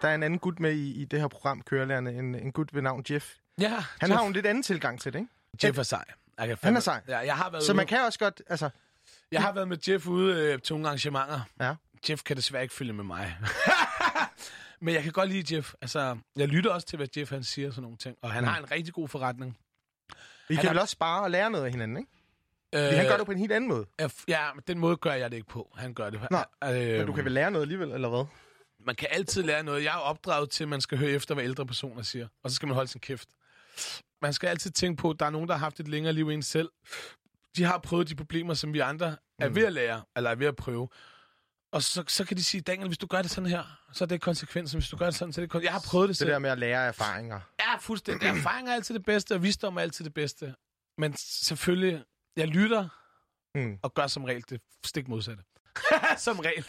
[0.02, 2.74] Der er en anden gut med i, i det her program, Kørelærerne, en, en gut
[2.74, 3.34] ved navn Jeff.
[3.60, 5.66] Ja, Han Jeff, har jo en lidt anden tilgang til det, ikke?
[5.66, 6.04] Jeff er sej.
[6.38, 7.00] Jeg kan Han er sej.
[7.08, 8.70] Ja, jeg har været, Så ude, man kan også godt, altså...
[9.32, 11.40] jeg har været med Jeff ude øh, til nogle arrangementer.
[11.60, 11.74] Ja.
[12.10, 13.36] Jeff kan desværre ikke følge med mig.
[14.82, 15.72] Men jeg kan godt lide Jeff.
[15.80, 18.16] Altså, jeg lytter også til, hvad Jeff han siger og sådan nogle ting.
[18.22, 18.48] Og han Mm.
[18.48, 19.58] har en rigtig god forretning.
[20.48, 22.10] I Han kan er- vel også spare og lære noget af hinanden, ikke?
[22.74, 23.86] Øh, Fordi han gør det på en helt anden måde.
[24.28, 25.72] Ja, men den måde gør jeg det ikke på.
[25.76, 26.20] Han gør det.
[26.30, 28.24] Nå, øh, Men du kan vel lære noget alligevel, eller hvad?
[28.86, 29.84] Man kan altid lære noget.
[29.84, 32.28] Jeg er opdraget til, at man skal høre efter, hvad ældre personer siger.
[32.42, 33.28] Og så skal man holde sin kæft.
[34.22, 36.28] Man skal altid tænke på, at der er nogen, der har haft et længere liv
[36.28, 36.70] end en selv.
[37.56, 39.54] De har prøvet de problemer, som vi andre er Mm.
[39.54, 40.88] ved at lære, eller er ved at prøve.
[41.72, 44.08] Og så, så kan de sige, Daniel, hvis du gør det sådan her, så er
[44.08, 44.78] det konsekvensen.
[44.80, 46.30] Hvis du gør det sådan, så er det kon- Jeg har prøvet det Det selv.
[46.30, 47.40] der med at lære erfaringer.
[47.60, 48.28] Ja, fuldstændig.
[48.28, 50.54] Erfaring er altid det bedste, og visdom er altid det bedste.
[50.98, 52.04] Men selvfølgelig,
[52.36, 52.88] jeg lytter
[53.54, 53.78] Mm.
[53.82, 55.42] og gør som regel det stik modsatte.
[56.18, 56.66] som regel.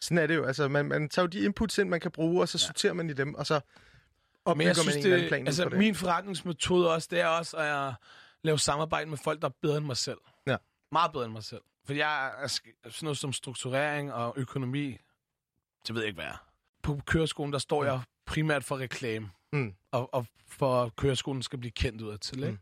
[0.00, 0.44] Sådan er det jo.
[0.44, 3.10] Altså, man, man tager jo de inputs ind, man kan bruge, og så sorterer man
[3.10, 3.60] i dem, og så
[4.46, 5.78] Men jeg synes, det, plan altså, det.
[5.78, 7.94] min forretningsmetode også, det er også at
[8.42, 10.18] lave samarbejde med folk, der er bedre end mig selv.
[10.46, 10.56] Ja.
[10.92, 11.60] Meget bedre end mig selv.
[11.86, 12.68] For jeg er sådan
[13.02, 14.96] noget som strukturering og økonomi,
[15.86, 16.44] det ved jeg ikke, hvad jeg er.
[16.82, 19.74] På køreskolen, der står jeg primært for reklame, Mm.
[19.92, 22.50] og, og for at køreskolen skal blive kendt ud af til, ikke?
[22.50, 22.58] Mm.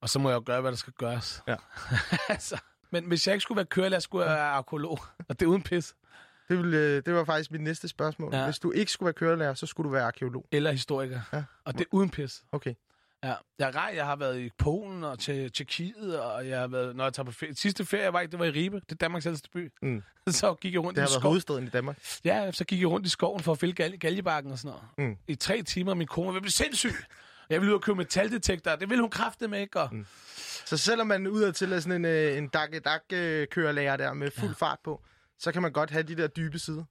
[0.00, 1.42] Og så må jeg jo gøre, hvad der skal gøres.
[1.48, 1.56] Ja.
[2.28, 5.00] altså, men hvis jeg ikke skulle være kørelærer, skulle jeg være arkeolog.
[5.28, 5.94] Og det er uden pis.
[6.48, 8.34] Det, vil, øh, det var faktisk mit næste spørgsmål.
[8.34, 8.44] Ja.
[8.44, 10.46] Hvis du ikke skulle være kørelærer, så skulle du være arkeolog.
[10.52, 11.20] Eller historiker.
[11.32, 11.42] Ja.
[11.64, 12.42] Og det er uden pis.
[12.52, 12.74] Okay.
[13.24, 16.96] Ja, jeg, rej, jeg har været i Polen og til Tjekkiet, og jeg har været,
[16.96, 17.54] når jeg tager på ferie.
[17.54, 18.76] Sidste ferie, jeg var i, det var i Ribe.
[18.76, 19.72] Det er Danmarks ældste by.
[19.82, 20.02] Mm.
[20.28, 21.22] så gik jeg rundt Det i har været skoven.
[21.22, 21.98] hovedstaden i Danmark.
[22.24, 25.10] Ja, så gik jeg rundt i skoven for at fælde gal- galjebakken og sådan noget.
[25.10, 25.16] Mm.
[25.28, 26.92] I tre timer, og min kone at blive sindssyg.
[27.50, 28.76] Jeg ville ud og købe metaldetektor.
[28.76, 29.80] Det ville hun kræfte med, ikke?
[29.80, 29.88] Og...
[29.92, 30.06] Mm.
[30.66, 34.66] Så selvom man udad til er sådan en, øh, en dak-dak-kørelærer der med fuld ja.
[34.66, 35.02] fart på,
[35.38, 36.84] så kan man godt have de der dybe sider.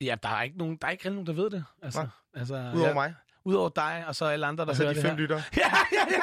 [0.00, 1.64] Ja, der er ikke nogen, der er ikke nogen, der ved det.
[1.82, 2.08] Altså, Nej.
[2.34, 3.14] altså, Udover ja, mig.
[3.44, 5.20] Udover dig, og så alle andre, der Og så hører de det fem her.
[5.20, 5.42] lyttere.
[5.56, 6.18] Ja, ja, ja.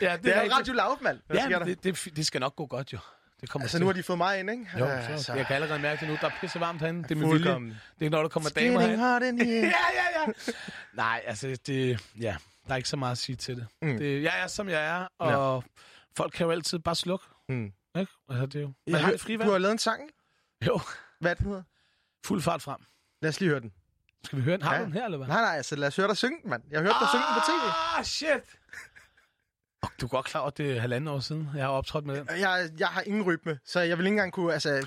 [0.10, 0.54] ja, det, Det er rigtigt.
[0.58, 1.20] Radio Loud, mand.
[1.34, 2.98] Ja, det, det, det, skal nok gå godt, jo.
[3.40, 3.80] Det kommer Altså, til.
[3.80, 4.66] nu har de fået mig ind, ikke?
[4.78, 6.16] Jo, Ja, så, jeg kan allerede mærke det nu.
[6.20, 7.02] Der er pisse varmt herinde.
[7.02, 7.76] Det er med vilje.
[7.98, 9.12] Det er, når der kommer damer Getting herinde.
[9.12, 9.66] hot in here.
[9.66, 10.32] ja, ja, ja.
[10.92, 13.66] Nej, altså, det, ja, der er ikke så meget at sige til det.
[13.82, 13.98] Mm.
[13.98, 15.68] Det jeg er, som jeg er, og ja.
[16.16, 17.24] folk kan jo altid bare slukke.
[17.48, 17.72] Mm.
[17.98, 18.12] Ikke?
[18.30, 18.66] Altså, det er jo...
[18.66, 20.10] Man Jeg har det fri Du har lavet en sang.
[20.66, 20.80] Jo,
[21.20, 21.62] Hvad den hedder?
[22.26, 22.80] fuld fart frem.
[23.22, 23.72] Lad os lige høre den.
[24.24, 24.62] Skal vi høre den?
[24.62, 24.80] Har Ja.
[24.80, 25.26] du den her, eller hvad?
[25.26, 26.62] Nej, nej, altså lad os høre dig synge den, mand.
[26.70, 27.72] Jeg har hørt dig synge den på tv.
[27.98, 28.58] Ah, shit!
[29.82, 32.06] Oh, du er godt klar over, at det er halvanden år siden, jeg har optrådt
[32.06, 32.28] med den.
[32.38, 34.52] Jeg, jeg har ingen rytme, så jeg vil ikke engang kunne...
[34.52, 34.86] Altså,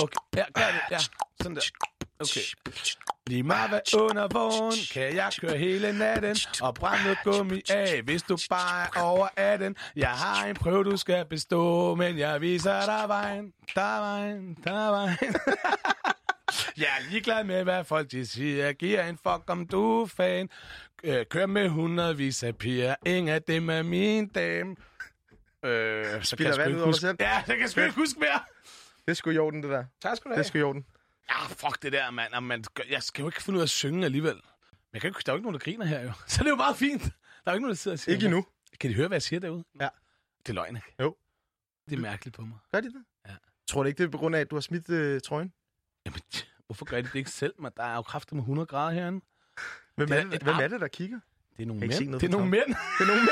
[0.00, 0.16] Okay.
[0.36, 0.80] Ja, gør det.
[0.90, 0.98] Ja,
[1.42, 1.62] sådan der.
[2.20, 2.40] Okay.
[3.26, 8.02] Lige meget hvad under vågen, kan jeg køre hele natten og brænde noget gummi af,
[8.02, 9.76] hvis du bare er over 18.
[9.96, 13.52] Jeg har en prøve, du skal bestå, men jeg viser dig vejen.
[13.74, 15.16] Der er vejen, der er vejen.
[16.76, 18.64] Jeg er ligeglad med, hvad folk de siger.
[18.64, 20.48] Jeg giver en fuck, om du er fan.
[21.04, 22.94] Øh, Kør med hundredvis af piger.
[23.06, 24.76] Ingen af dem er min dame.
[25.64, 27.16] Øh, så Spiller jeg sgu vand ud over huske- selv.
[27.20, 28.40] Ja, det kan jeg sgu ikke huske mere.
[29.04, 29.84] det er sgu i orden, det der.
[30.02, 30.84] Tak skal du Det er sgu i orden.
[31.30, 32.32] Ja, fuck det der, mand.
[32.32, 32.64] Og man.
[32.90, 34.34] Jeg skal jo ikke finde ud af at synge alligevel.
[34.34, 34.42] Men
[34.92, 36.12] jeg kan ikke, der er jo ikke nogen, der griner her, jo.
[36.26, 37.02] Så det er jo meget fint.
[37.02, 37.08] Der
[37.46, 38.14] er jo ikke nogen, der sidder og siger...
[38.14, 38.46] Ikke endnu.
[38.80, 39.64] Kan de høre, hvad jeg siger derude?
[39.80, 39.88] Ja.
[40.38, 40.94] Det er løgn, ikke?
[41.00, 41.16] Jo.
[41.88, 42.58] Det er mærkeligt på mig.
[42.72, 43.04] Gør de det?
[43.28, 43.34] Ja.
[43.68, 45.52] Tror du ikke, det er på grund af, at du har smidt øh, trøjen?
[46.06, 46.20] Jamen,
[46.66, 47.54] hvorfor gør de det ikke selv?
[47.58, 49.20] Man, der er jo kraftigt med 100 grader herinde.
[49.94, 51.20] Hvem, Det er, det, et hvem er det, der kigger?
[51.56, 51.92] Det er nogle mænd.
[51.92, 52.66] Det er nogle mænd.
[52.66, 53.30] Det er nogle mænd.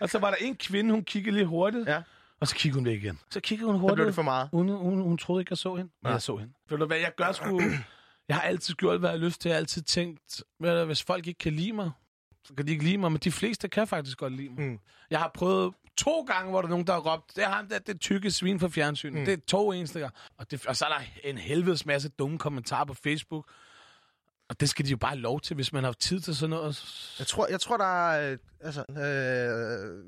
[0.00, 1.88] Og så var der en kvinde, hun kiggede lige hurtigt.
[1.88, 2.02] Ja.
[2.40, 3.18] Og så kiggede hun væk igen.
[3.30, 3.94] Så kiggede hun Så hurtigt.
[3.96, 4.48] blev det for meget.
[4.52, 5.90] Hun, hun, hun troede ikke, jeg så hende.
[6.02, 6.12] Men Nej.
[6.12, 6.52] jeg så hende.
[6.70, 7.60] Ved du hvad, jeg gør sgu...
[8.28, 9.48] Jeg har altid gjort, hvad jeg har lyst til.
[9.48, 11.90] Jeg har altid tænkt, du, hvis folk ikke kan lide mig,
[12.44, 13.12] så kan de ikke lide mig.
[13.12, 14.64] Men de fleste kan faktisk godt lide mig.
[14.68, 14.78] Mm.
[15.10, 17.66] Jeg har prøvet to gange, hvor der er nogen, der har råbt, det er ham
[17.68, 19.18] der, det tykke svin for fjernsynet.
[19.18, 19.24] Mm.
[19.24, 20.14] Det er to eneste gang.
[20.38, 23.50] Og, det, og så er der en helvedes masse dumme kommentarer på Facebook.
[24.48, 26.50] Og det skal de jo bare have lov til, hvis man har tid til sådan
[26.50, 27.14] noget.
[27.18, 30.04] Jeg tror, jeg tror der er øh, altså, øh,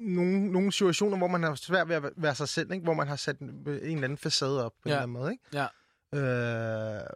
[0.00, 2.84] nogle, nogle situationer, hvor man har svært ved at være sig selv, ikke?
[2.84, 4.90] hvor man har sat en, en eller anden facade op på Ja.
[4.90, 5.32] en eller anden måde.
[5.32, 5.44] Ikke?
[5.52, 5.66] Ja.
[6.14, 7.06] Øh,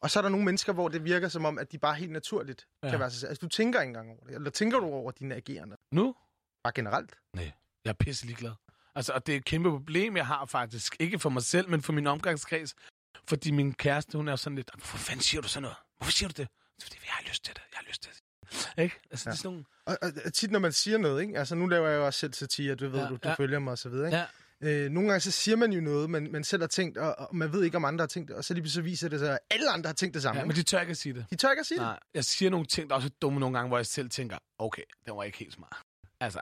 [0.00, 2.12] og så er der nogle mennesker, hvor det virker som om, at de bare helt
[2.12, 2.90] naturligt ja.
[2.90, 3.28] Kan være sig selv.
[3.28, 4.34] Altså, du tænker ikke engang over det.
[4.34, 5.76] Eller tænker du over dine agerende?
[5.92, 6.14] Nu?
[6.64, 7.14] Bare generelt.
[7.34, 7.52] Nej,
[7.84, 8.52] jeg er pisse ligeglad.
[8.94, 10.96] Altså, og det er et kæmpe problem, jeg har faktisk.
[11.00, 12.74] Ikke for mig selv, men for min omgangskreds.
[13.28, 15.76] Fordi min kæreste, hun er sådan lidt, hvorfor fanden siger du sådan noget?
[15.96, 16.48] Hvorfor siger du det?
[16.82, 17.62] Fordi jeg har lyst til det.
[17.72, 18.20] Jeg har lyst til det.
[18.78, 18.96] Ikke?
[19.10, 19.32] Altså, ja.
[19.32, 19.64] det er sådan nogle...
[19.86, 21.38] Og, og, tit, når man siger noget, ikke?
[21.38, 23.34] Altså, nu laver jeg jo også selv satire, du ved, ja, du, du ja.
[23.34, 24.16] følger mig og så videre, ikke?
[24.18, 24.24] Ja,
[24.64, 27.36] Øh, nogle gange så siger man jo noget, man, man selv har tænkt, og, og
[27.36, 29.32] man ved ikke, om andre har tænkt det, og så lige så viser det sig,
[29.32, 30.40] at alle andre har tænkt det samme.
[30.40, 31.26] ja, men de tør ikke at sige det.
[31.30, 31.86] De tør ikke at sige det.
[31.86, 34.38] Nej, jeg siger nogle ting, der er også dumme nogle gange, hvor jeg selv tænker,
[34.58, 35.76] okay, det var ikke helt smart.
[36.20, 36.40] Altså,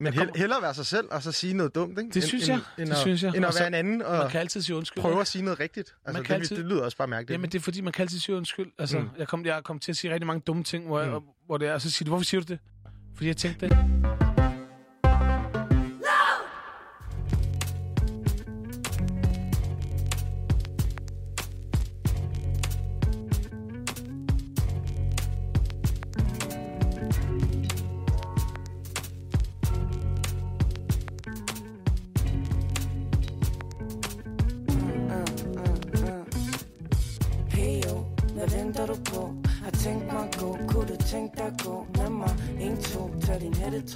[0.00, 2.10] men Jeg kommer- hellere være sig selv, og så sige noget dumt, ikke?
[2.10, 2.54] Det synes jeg.
[2.54, 3.36] End, end Det at, synes jeg.
[3.36, 5.00] End Og at være en anden og man kan altid sige undskyld.
[5.02, 5.20] prøve ikke?
[5.20, 5.94] at sige noget rigtigt.
[6.06, 7.30] Altså, Man kan det, altid- det lyder også bare mærkeligt.
[7.32, 8.66] Jamen, det er fordi, man kan altid sige undskyld.
[8.78, 9.08] Altså, Mm.
[9.18, 11.10] jeg, kom, jeg kommet til at sige rigtig mange dumme ting, hvor, Mm.
[11.12, 11.20] mm.
[11.46, 12.58] hvor det er, og så siger du, hvorfor siger du det?
[13.14, 14.29] Fordi jeg tænkte det.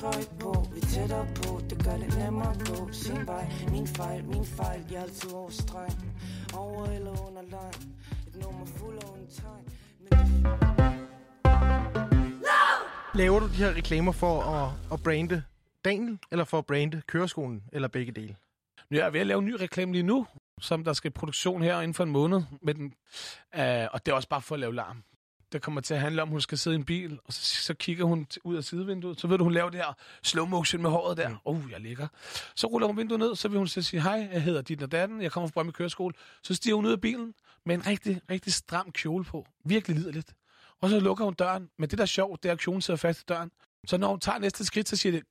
[0.04, 0.68] Hættetrøje på.
[0.74, 4.44] Vi er tættere på, det gør det nemmere at gå Sin vej, min fejl, min
[4.44, 4.84] fejl.
[4.90, 6.14] Jeg er altid over streng
[6.54, 7.92] Over eller under line
[8.26, 9.64] Et nummer fuld af tegn.
[10.00, 10.78] Men det
[13.14, 15.42] Laver du de her reklamer for at, at brande
[15.84, 18.36] Daniel, eller for at brande køreskolen, eller begge dele?
[18.90, 20.26] Nu er jeg ved at lave en ny reklame lige nu,
[20.60, 22.42] som der skal i produktion her inden for en måned.
[22.62, 22.94] Med den,
[23.56, 25.02] uh, og det er også bare for at lave larm.
[25.54, 27.62] Det kommer til at handle om, at hun skal sidde i en bil, og så,
[27.62, 29.20] så kigger hun ud af sidevinduet.
[29.20, 31.30] Så ved du, hun laver det her slow motion med håret der.
[31.44, 32.08] Åh, oh, jeg ligger.
[32.54, 34.92] Så ruller hun vinduet ned, så vil hun så sige, hej, jeg hedder dit og
[34.92, 36.14] datten, jeg kommer fra Brøndby Køreskole.
[36.42, 37.34] Så stiger hun ud af bilen
[37.66, 39.46] med en rigtig, rigtig stram kjole på.
[39.64, 40.32] Virkelig liderligt.
[40.80, 41.70] Og så lukker hun døren.
[41.78, 43.50] Men det, der er sjovt, det er, at kjolen sidder fast i døren.
[43.86, 45.22] Så når hun tager næste skridt, så siger det...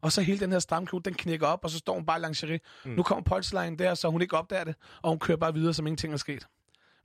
[0.00, 2.22] Og så hele den her stramkjole, den knækker op, og så står hun bare i
[2.24, 2.60] lingerie.
[2.84, 2.90] Mm.
[2.90, 5.86] Nu kommer punchline der, så hun ikke opdager det, og hun kører bare videre, som
[5.86, 6.46] ingenting er sket.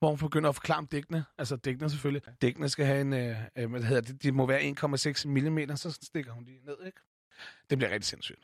[0.02, 1.26] Hvor hun begynder at forklare om dækkene.
[1.38, 2.22] Altså dækkene selvfølgelig.
[2.42, 5.98] Dækkene skal have en, øh, øh, hvad hedder det, de må være 1,6 mm, så
[6.04, 7.00] stikker hun de ned, ikke?
[7.70, 8.40] Det bliver rigtig sindssygt.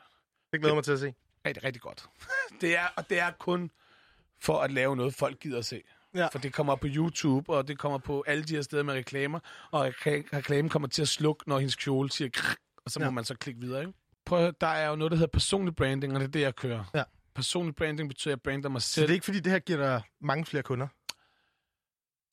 [0.52, 1.14] Det glæder mig til at se.
[1.46, 2.06] Rigtig, rigtig godt.
[2.60, 3.70] Det er, og det er kun
[4.40, 5.82] for at lave noget, folk gider at se.
[6.14, 6.26] Ja.
[6.26, 9.40] For det kommer på YouTube, og det kommer på alle de her steder med reklamer,
[9.70, 13.04] og rekla- reklamen kommer til at slukke, når hendes kjole siger krrr, og så må
[13.04, 13.10] Ja.
[13.10, 13.92] man så klikke videre, ikke?
[14.24, 16.84] Prøv der er jo noget, der hedder personlig branding, og det er det, jeg kører.
[16.94, 17.02] Ja.
[17.34, 19.06] Personlig branding betyder, at jeg brander mig Så selv.
[19.06, 20.88] det er ikke, fordi det her giver dig mange flere kunder?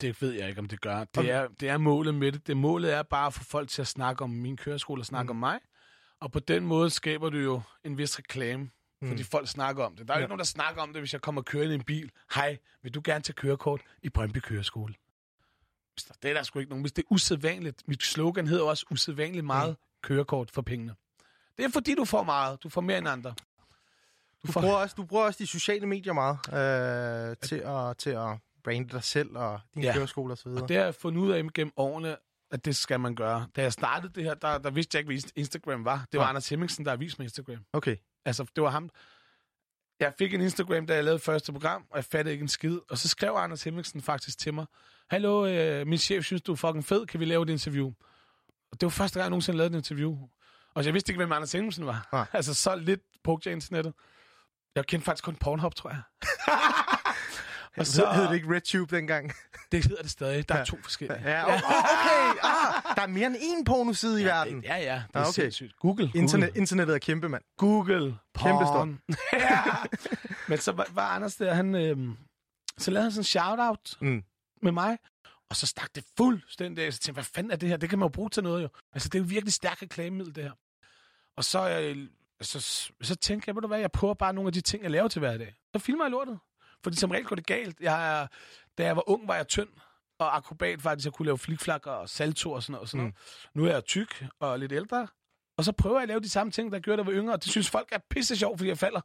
[0.00, 1.04] Det ved jeg ikke, om det gør.
[1.04, 2.46] Det er, det er målet med det.
[2.46, 2.56] det.
[2.56, 5.36] Målet er bare at få folk til at snakke om min køreskole og snakke Mm.
[5.36, 5.60] om mig.
[6.20, 8.70] Og på den måde skaber du jo en vis reklame,
[9.02, 9.08] Mm.
[9.08, 10.08] fordi folk snakker om det.
[10.08, 10.24] Der er jo Ja.
[10.24, 12.10] ikke nogen, der snakker om det, hvis jeg kommer kørende i en bil.
[12.34, 14.94] Hej, vil du gerne tage kørekort i Brøndby Køreskole?
[16.22, 16.82] Det er der sgu ikke nogen.
[16.82, 17.88] Hvis det er usædvanligt.
[17.88, 19.76] Mit slogan hedder også usædvanligt meget Mm.
[20.02, 20.94] kørekort for pengene.
[21.56, 22.62] Det er fordi, du får meget.
[22.62, 23.34] Du får mere end andre.
[24.46, 28.10] Du får- bruger, også, du bruger også de sociale medier meget øh, til, at, til
[28.10, 29.88] at brande dig selv og din Ja.
[29.88, 29.94] ja.
[29.94, 30.62] køreskole og så videre.
[30.62, 32.16] Og det har jeg fundet ud af gennem årene,
[32.50, 33.46] at det skal man gøre.
[33.56, 36.06] Da jeg startede det her, der, der vidste jeg ikke, hvad Instagram var.
[36.12, 36.28] Det var Nej.
[36.28, 37.64] Anders Hemmingsen, der har vist mig Instagram.
[37.72, 37.96] Okay.
[38.24, 38.90] Altså, det var ham.
[40.00, 42.78] Jeg fik en Instagram, da jeg lavede første program, og jeg fattede ikke en skid.
[42.90, 44.66] Og så skrev Anders Hemmingsen faktisk til mig,
[45.10, 47.06] Hallo, øh, min chef synes, du er fucking fed.
[47.06, 47.86] Kan vi lave et interview?
[48.72, 50.18] Og det var første gang, jeg nogensinde lavede et interview.
[50.74, 52.08] Og jeg vidste ikke, hvem Anders Hemmingsen var.
[52.12, 52.26] Nej.
[52.38, 53.94] altså, så lidt brugte jeg internettet.
[54.74, 56.02] Jeg kendte faktisk kun Pornhub, tror jeg.
[57.76, 59.32] Og så hed det ikke RedTube dengang.
[59.72, 60.48] Det hedder det stadig.
[60.48, 60.64] Der er Ja.
[60.64, 61.20] to forskellige.
[61.30, 61.54] Ja, okay.
[61.56, 62.38] okay.
[62.42, 64.56] Ah, der er mere end én pornoside i Ja, verden.
[64.56, 65.02] det, ja, ja.
[65.08, 65.32] Det er Ah, okay.
[65.42, 65.76] sindssygt.
[65.78, 66.10] Google.
[66.14, 66.60] Internet, Google.
[66.60, 67.42] internettet er kæmpe, mand.
[67.58, 68.16] Google.
[68.38, 69.00] Kæmpe porn.
[69.32, 69.62] ja.
[70.48, 71.74] Men så var, var Anders der, han...
[71.74, 71.96] Øh,
[72.78, 74.22] så lavede han sådan en shout-out Mm.
[74.62, 74.98] med mig.
[75.50, 76.92] Og så stak det fuldstændig af.
[76.92, 77.76] Så tænkte hvad fanden er det her?
[77.76, 78.68] Det kan man jo bruge til noget jo.
[78.92, 80.52] Altså, det er jo virkelig stærkt reklamemiddel, det her.
[81.36, 81.96] Og så, øh,
[82.40, 82.60] så,
[83.02, 85.08] så tænkte jeg, ved du hvad, jeg prøver bare nogle af de ting, jeg laver
[85.08, 85.54] til hverdag.
[85.76, 86.38] Så filmer jeg lortet.
[86.82, 87.80] Fordi som regel går det galt.
[87.80, 88.26] Jeg er,
[88.78, 89.68] da jeg var ung, var jeg tynd
[90.18, 91.04] og akrobat faktisk.
[91.06, 92.82] Jeg kunne lave flikflakker og salto og sådan noget.
[92.82, 93.12] Og sådan Mm.
[93.54, 93.54] noget.
[93.54, 95.08] Nu er jeg tyk og lidt ældre.
[95.58, 97.34] Og så prøver jeg at lave de samme ting, der gjorde, da jeg var yngre.
[97.34, 99.00] Og det synes folk er pisse sjovt, fordi jeg falder.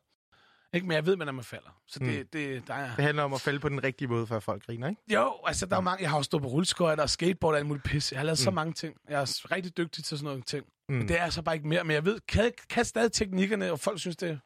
[0.73, 1.81] Ikke, men jeg ved, når man falder.
[1.87, 2.13] Så det, Mm.
[2.13, 2.27] mm.
[2.33, 2.95] det der er...
[2.95, 5.01] Det handler om at falde på den rigtige måde, for at folk griner, ikke?
[5.13, 6.01] Jo, altså der er mange...
[6.01, 8.11] Jeg har jo stået på rulleskøjter og skateboard og alt muligt pis.
[8.11, 8.43] Jeg har lavet mm.
[8.43, 8.95] så mange ting.
[9.09, 10.65] Jeg er rigtig dygtig til sådan nogle ting.
[10.65, 10.93] Mm.
[10.93, 10.99] Mm.
[10.99, 11.83] Men det er så bare ikke mere.
[11.83, 14.37] Men jeg ved, kan, kan stadig teknikkerne, og folk synes, det er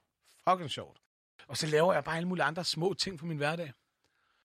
[0.52, 0.98] fucking sjovt.
[1.48, 3.74] Og så laver jeg bare alle mulige andre små ting på min hverdag.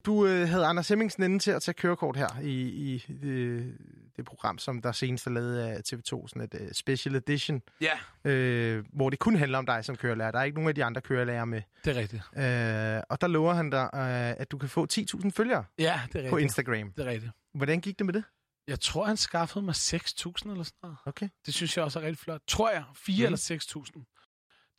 [0.07, 3.77] Du øh, havde Anders Hemmingsen inde til at tage kørekort her i, i det,
[4.17, 7.99] det program, som der senest er lavet af TV2, sådan et uh, special edition, Ja,
[8.31, 10.31] øh, hvor det kun handler om dig som kørelærer.
[10.31, 11.63] Der er ikke nogen af de andre kørelærer med.
[11.85, 12.23] det er rigtigt.
[12.37, 14.01] Øh, og der lover han dig, øh,
[14.41, 16.43] at du kan få 10.000 følgere Ja, det er på rigtigt.
[16.43, 16.93] Instagram.
[16.93, 17.33] Det er rigtigt.
[17.55, 18.25] Hvordan gik det med det?
[18.69, 20.97] Jeg tror, han skaffede mig 6.000 eller sådan noget.
[21.07, 21.29] Okay.
[21.47, 22.41] Det synes jeg også er rigtig flot.
[22.49, 22.85] Tror jeg.
[22.97, 23.21] 4 Mhm.
[23.21, 23.25] mm.
[23.25, 24.19] eller 6.000.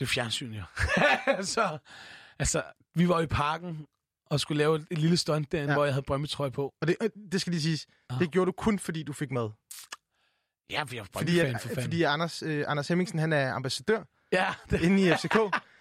[0.01, 0.63] Det er fjernsyn, jo.
[1.55, 1.77] så,
[2.39, 2.63] altså,
[2.95, 3.87] vi var i parken
[4.25, 5.71] og skulle lave et, et lille stunt derinde, Ja.
[5.71, 5.75] ja.
[5.77, 6.73] hvor jeg havde brømmetrøje på.
[6.81, 8.19] Og det, øh, det skal lige siges, Ah.
[8.19, 9.49] det gjorde du kun, fordi du fik mad.
[10.69, 11.83] Ja, vi er Fordi, at, for fanden.
[11.83, 15.37] fordi Anders, øh, Anders Hemmingsen, han er ambassadør Ja, det, inde i FCK,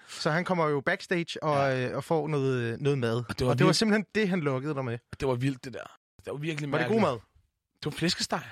[0.09, 3.17] så han kommer jo backstage og, øh, og får noget, noget mad.
[3.29, 4.99] Og det var og det var simpelthen det, han lukkede dig med.
[5.21, 5.97] det var vildt, det der.
[6.25, 7.03] Det var virkelig Var det mærkeligt.
[7.03, 7.19] god mad?
[7.75, 8.43] Det var flæskesteg.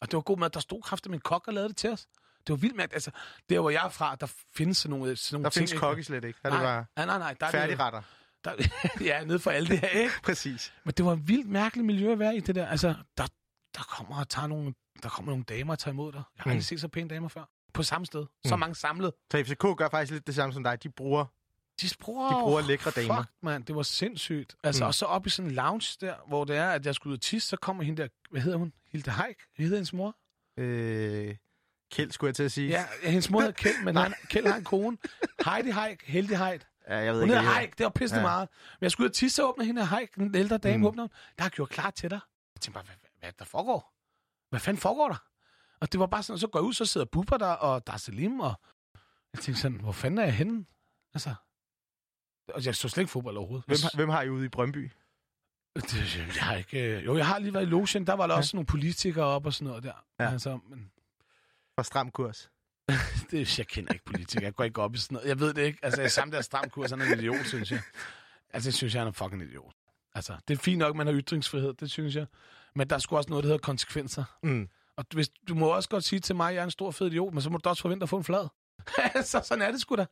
[0.00, 0.50] Og det var god mad.
[0.50, 2.06] Der stod kraftigt en kok og lavede det til os.
[2.46, 2.94] Det var vildt mærkeligt.
[2.94, 3.10] Altså,
[3.50, 5.60] der hvor jeg er fra, der findes sådan nogle, sådan nogle Der ting.
[5.60, 5.80] findes ikke?
[5.80, 6.38] kokke slet ikke.
[6.42, 7.34] Der det Nej, var nej, nej, nej.
[7.40, 8.02] Der er det, færdigretter.
[8.44, 8.52] der,
[9.10, 10.12] ja, nede for alt det her, ikke?
[10.22, 10.72] Præcis.
[10.84, 12.66] Men det var et vildt mærkeligt miljø at være i, det der.
[12.66, 13.26] Altså, der,
[13.74, 16.22] der kommer og tager nogle, der kommer nogle damer og tager imod dig.
[16.36, 16.50] Jeg har Mm.
[16.50, 17.44] aldrig set så pæne damer før.
[17.74, 18.26] På samme sted.
[18.46, 18.60] Så Mm.
[18.60, 19.12] mange samlet.
[19.32, 20.82] Så FCK gør faktisk lidt det samme som dig.
[20.82, 21.24] De bruger...
[21.82, 23.16] De bruger, De bruger lækre damer.
[23.16, 24.56] Fuck, man, det var sindssygt.
[24.64, 24.84] Altså, Mm.
[24.84, 24.88] mm.
[24.88, 27.16] og så op i sådan en lounge der, hvor det er, at jeg skulle ud
[27.16, 28.72] og tisse, så kommer hende der, hvad hedder hun?
[28.92, 29.36] Hilde Haik?
[29.56, 30.16] Hvad hedder hendes mor?
[30.56, 31.36] Øh,
[31.90, 32.68] Kjeld, skulle jeg til at sige.
[32.68, 34.98] Ja, hendes mor hedder Kjeld, men han, Kjeld har en kone.
[35.44, 36.60] Heidi Haik, Heldig Haik.
[36.88, 38.22] ja jeg ved Hun hedder Haik, det var pisse Ja.
[38.22, 38.48] meget.
[38.80, 40.84] Men jeg skulle ud og tisse, så åbner hende her Haik, den ældre dame, Mm.
[40.84, 41.10] åbner hun.
[41.38, 42.20] Der har gjort klar til dig.
[42.54, 43.94] Jeg tænkte bare, hvad, hvad, hvad er der foregår?
[44.50, 45.24] Hvad fanden foregår der?
[45.80, 47.92] Og det var bare sådan, så går jeg ud, så sidder Bubber der, og der
[47.92, 48.54] er Salim, og
[49.32, 50.64] jeg tænkte sådan, hvor fanden er jeg henne?
[51.14, 51.34] Altså,
[52.54, 53.66] og jeg så slet ikke fodbold overhovedet.
[53.66, 54.90] Hvem, har- hvem har I ude i Brøndby?
[55.76, 56.98] Det, jeg har ikke...
[57.00, 58.06] Jo, jeg har lige været i logen.
[58.06, 58.38] Der var der Ja.
[58.38, 60.04] også nogle politikere op og sådan noget der.
[60.20, 60.30] Ja.
[60.32, 60.90] Altså, men
[61.80, 62.50] Fra Stram Kurs.
[63.30, 64.44] det, jeg kender ikke politikere.
[64.44, 65.28] Jeg går ikke op i sådan noget.
[65.28, 65.78] Jeg ved det ikke.
[65.82, 67.80] Altså, jeg samt der stram kurs, han er en idiot, synes jeg.
[68.50, 69.74] Altså, jeg synes, jeg er en fucking idiot.
[70.14, 72.26] Altså, det er fint nok, man har ytringsfrihed, det synes jeg.
[72.74, 74.24] Men der er sgu også noget, der hedder konsekvenser.
[74.42, 74.68] Mm.
[74.96, 77.06] Og hvis, du må også godt sige til mig, at jeg er en stor fed
[77.06, 78.48] idiot, men så må du også forvente at få en flad.
[79.30, 80.06] så sådan er det sgu da.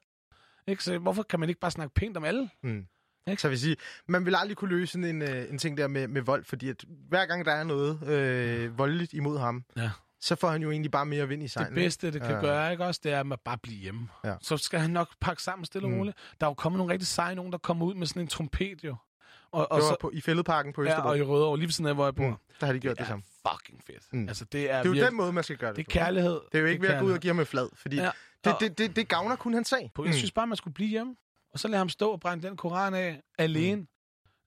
[0.67, 0.85] Ikke?
[0.85, 2.51] Så hvorfor kan man ikke bare snakke pænt om alle?
[2.63, 2.87] Mm.
[3.27, 3.43] Ikke?
[3.43, 3.77] Så vil sige,
[4.07, 6.69] man vil aldrig kunne løse sådan en, øh, en ting der med, med vold, fordi
[6.69, 9.91] at hver gang der er noget øh, voldeligt imod ham, Ja.
[10.21, 11.75] Så får han jo egentlig bare mere vind i Det sejlen.
[11.75, 12.37] bedste, det kan Ja.
[12.37, 12.43] ja.
[12.43, 14.09] gøre, ikke også, det er at man bare blive hjemme.
[14.25, 14.35] Ja.
[14.41, 15.99] Så skal han nok pakke sammen stille og Mm.
[15.99, 16.17] roligt.
[16.41, 18.85] Der er jo kommet nogle rigtig seje nogen, der kommer ud med sådan en trompet
[18.85, 18.97] jo.
[19.53, 21.09] Og, og, Det var så, på, i Fælledparken på ja, Østerbro.
[21.09, 22.29] og i Rødovre, lige ved siden af, hvor jeg bor.
[22.29, 23.25] Mm, der har de gjort det det samme.
[23.49, 24.13] fucking fedt.
[24.13, 24.29] Mm.
[24.29, 25.91] Altså, det er, Det er jo virkelig, den måde, man skal gøre det Det er
[26.01, 26.41] kærlighed.
[26.53, 28.11] Det er jo ikke ved at gå ud og give ham et flad, fordi Ja.
[28.45, 29.93] det, det, det, det gavner kun hans sag.
[30.05, 31.17] Jeg synes bare, man skulle blive hjemme.
[31.53, 33.77] Og så lade ham stå og brænde den koran af alene.
[33.77, 33.87] Mm.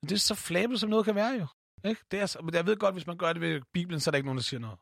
[0.02, 1.46] Det er så flabet, som noget kan være jo.
[1.90, 2.02] Ikke?
[2.12, 4.12] Det er, så- men jeg ved godt, hvis man gør det ved Bibelen, så er
[4.12, 4.78] der ikke nogen, der siger noget.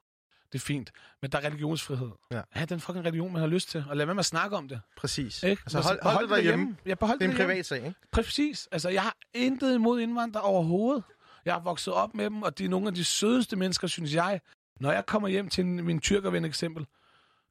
[0.51, 0.91] Det er fint.
[1.21, 2.09] Men der er religionsfrihed.
[2.31, 2.41] Ja.
[2.51, 3.85] Ha' den fucking religion, man har lyst til.
[3.89, 4.81] Og lad være med at snakke om det.
[4.97, 5.43] Præcis.
[5.43, 5.61] Ikke?
[5.65, 6.77] Altså, hold, hold, det derhjemme.
[6.85, 7.93] Ja, behold Det er en privat sag, ikke?
[8.11, 8.67] Præcis.
[8.71, 11.03] Altså, jeg har intet imod indvandrere overhovedet.
[11.45, 14.13] Jeg har vokset op med dem, og de er nogle af de sødeste mennesker, synes
[14.15, 14.41] jeg.
[14.79, 16.85] Når jeg kommer hjem til min tyrkerven eksempel,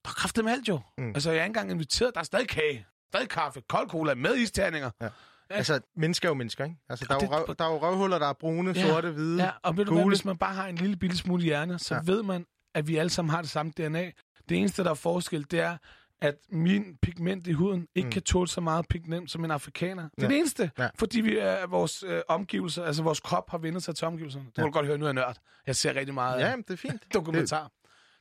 [0.04, 0.80] der er dem alt jo.
[0.98, 1.08] Mm.
[1.08, 2.14] Altså, jeg er ikke engang inviteret.
[2.14, 4.90] Der er stadig kage, stadig kaffe, kold cola med isterninger.
[5.00, 5.08] Ja.
[5.50, 6.76] Altså, mennesker er jo mennesker, ikke?
[6.88, 8.87] Altså, der er jo, røv, der er jo røvhuller, der er brune, Ja.
[8.88, 9.42] sorte, hvide.
[9.44, 10.14] Ja, og ved du hvad, gule.
[10.14, 12.00] hvis man bare har en lille bitte smule hjerne, så Ja.
[12.06, 12.12] ja.
[12.12, 14.11] ved man, at vi alle sammen har det samme DNA.
[14.48, 15.76] Det eneste, der er forskel, det er,
[16.20, 18.12] at min pigment i huden ikke Mm.
[18.12, 20.02] kan tåle så meget pigment som en afrikaner.
[20.02, 20.28] Det er Ja.
[20.28, 20.88] det eneste, Ja.
[20.98, 24.44] fordi vi er vores øh, omgivelser, altså vores krop har vendt sig til omgivelserne.
[24.46, 24.66] Det må Ja.
[24.66, 25.37] du godt høre, nu er jeg nørd.
[25.66, 26.50] Jeg ser rigtig meget Ja, ja.
[26.50, 27.14] jamen, det er fint.
[27.14, 27.70] dokumentar.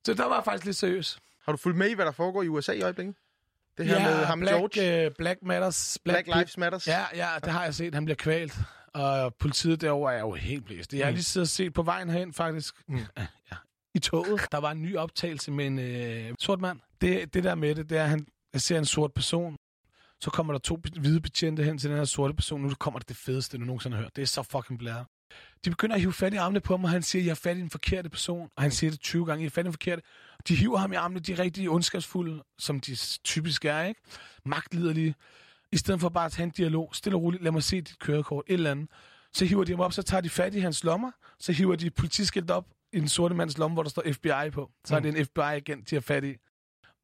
[0.06, 1.20] Så der var jeg faktisk lidt seriøs.
[1.46, 3.16] Har du fulgt med i, hvad der foregår i USA i øjeblikket?
[3.78, 5.06] Det her med ham Black, George.
[5.06, 5.98] øh, Black Matters.
[6.06, 6.36] Black Pit.
[6.36, 6.88] Lives Matters.
[6.88, 7.94] Ja, ja, det har jeg set.
[7.94, 8.58] Han bliver kvalt.
[8.94, 10.94] Og politiet derovre er jo helt blæst.
[10.94, 11.16] Jeg har Mm.
[11.16, 12.76] lige siddet og set på vejen herhen, faktisk.
[12.88, 12.98] Mm.
[13.18, 13.56] Ja, ja.
[13.98, 14.42] I toget.
[14.52, 16.80] Der var en ny optagelse med en øh, sort mand.
[17.02, 19.56] Det, det der med det, det er, at han jeg ser en sort person.
[20.22, 22.62] Så kommer der to hvide betjente hen til den her sorte person.
[22.62, 24.16] Nu kommer det det fedeste, du nogensinde har hørt.
[24.16, 25.06] Det er så fucking blæret.
[25.66, 27.58] De begynder at hive fat i armene på ham, og han siger, jeg er fat
[27.58, 28.50] i den forkerte person.
[28.56, 30.02] Og han siger det 20 gange, jeg er fat i den forkerte.
[30.48, 34.02] De hiver ham i armene, de er rigtig ondskabsfulde, som de typisk er, ikke?
[34.46, 35.16] Magtliderlige.
[35.72, 38.00] I stedet for bare at have en dialog, stille og roligt, lad mig se dit
[38.00, 38.90] kørekort, et eller andet.
[39.34, 41.90] Så hiver de ham op, så tager de fat i hans lommer, så hiver de
[41.90, 44.71] politiskilt op i den sorte mands lomme, hvor der står FBI på.
[44.86, 46.36] Så er det en FBI-agent, de har fat i.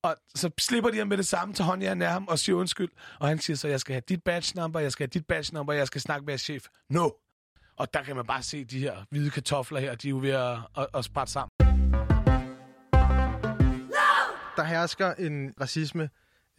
[0.03, 2.89] Og så slipper de ham med det samme, til hånd i ham og siger undskyld.
[3.19, 5.53] Og han siger så, jeg skal have dit badge number, jeg skal have dit badge
[5.53, 6.65] number, jeg skal snakke med jeres chef.
[6.89, 7.09] No!
[7.77, 10.29] Og der kan man bare se de her hvide kartofler her, de er jo ved
[10.29, 11.49] at, at, at sprætte sammen.
[14.55, 16.09] Der hersker en racisme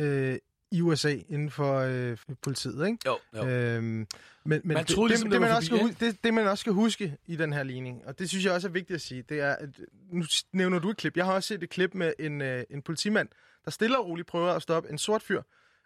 [0.01, 0.39] øh,
[0.71, 2.99] i USA inden for øh, politiet, ikke?
[3.07, 3.47] Jo, jo.
[3.49, 4.07] Øhm, men
[4.45, 6.47] men Man det, troede ligesom, det, det det, man også forbi, skal, det, det, man
[6.49, 9.01] også skal huske i den her ligning, og det synes jeg også er vigtigt at
[9.01, 9.69] sige, det er, at
[10.11, 11.17] nu nævner du et klip.
[11.17, 13.29] Jeg har også set et klip med en, øh, en politimand,
[13.65, 15.43] der stille og roligt prøver at stoppe en sort fyr,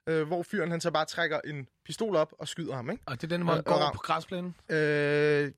[0.07, 3.03] øh, hvor fyren han så bare trækker en pistol op og skyder ham, ikke?
[3.07, 4.55] Og det er den, hvor han Og- og går ram- på græsplænen.
[4.69, 5.55] Øh, det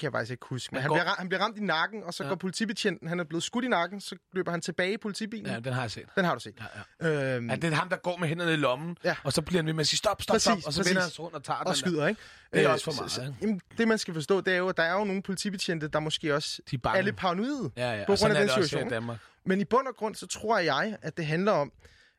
[0.00, 0.74] kan jeg faktisk ikke huske.
[0.74, 2.28] Men Han han, går- bliver, han bliver ramt i nakken, og så Ja.
[2.28, 5.46] går politibetjenten, han er blevet skudt i nakken, så løber han tilbage i politibilen.
[5.46, 6.04] Ja, den har jeg set.
[6.16, 6.54] Den har du set.
[7.00, 7.34] Ja, ja.
[7.36, 9.16] Øhm, Ja, det er ham, der går med hænderne i lommen, Ja.
[9.24, 10.90] og så bliver han ved med at sige stop, stop, Præcis, stop, og så præcis.
[10.90, 11.78] vender han sig rundt og tager den og der.
[11.78, 12.20] skyder, ikke?
[12.52, 13.34] Det er Øh, også for meget, så- ikke?
[13.42, 16.00] Jamen, det, man skal forstå, det er jo, at der er jo nogle politibetjente, der
[16.00, 18.04] måske også De er er lidt paranoide Ja, ja.
[18.06, 19.18] på grund af den også situation.
[19.44, 21.72] Men i bund og grund, så tror jeg, at det handler om...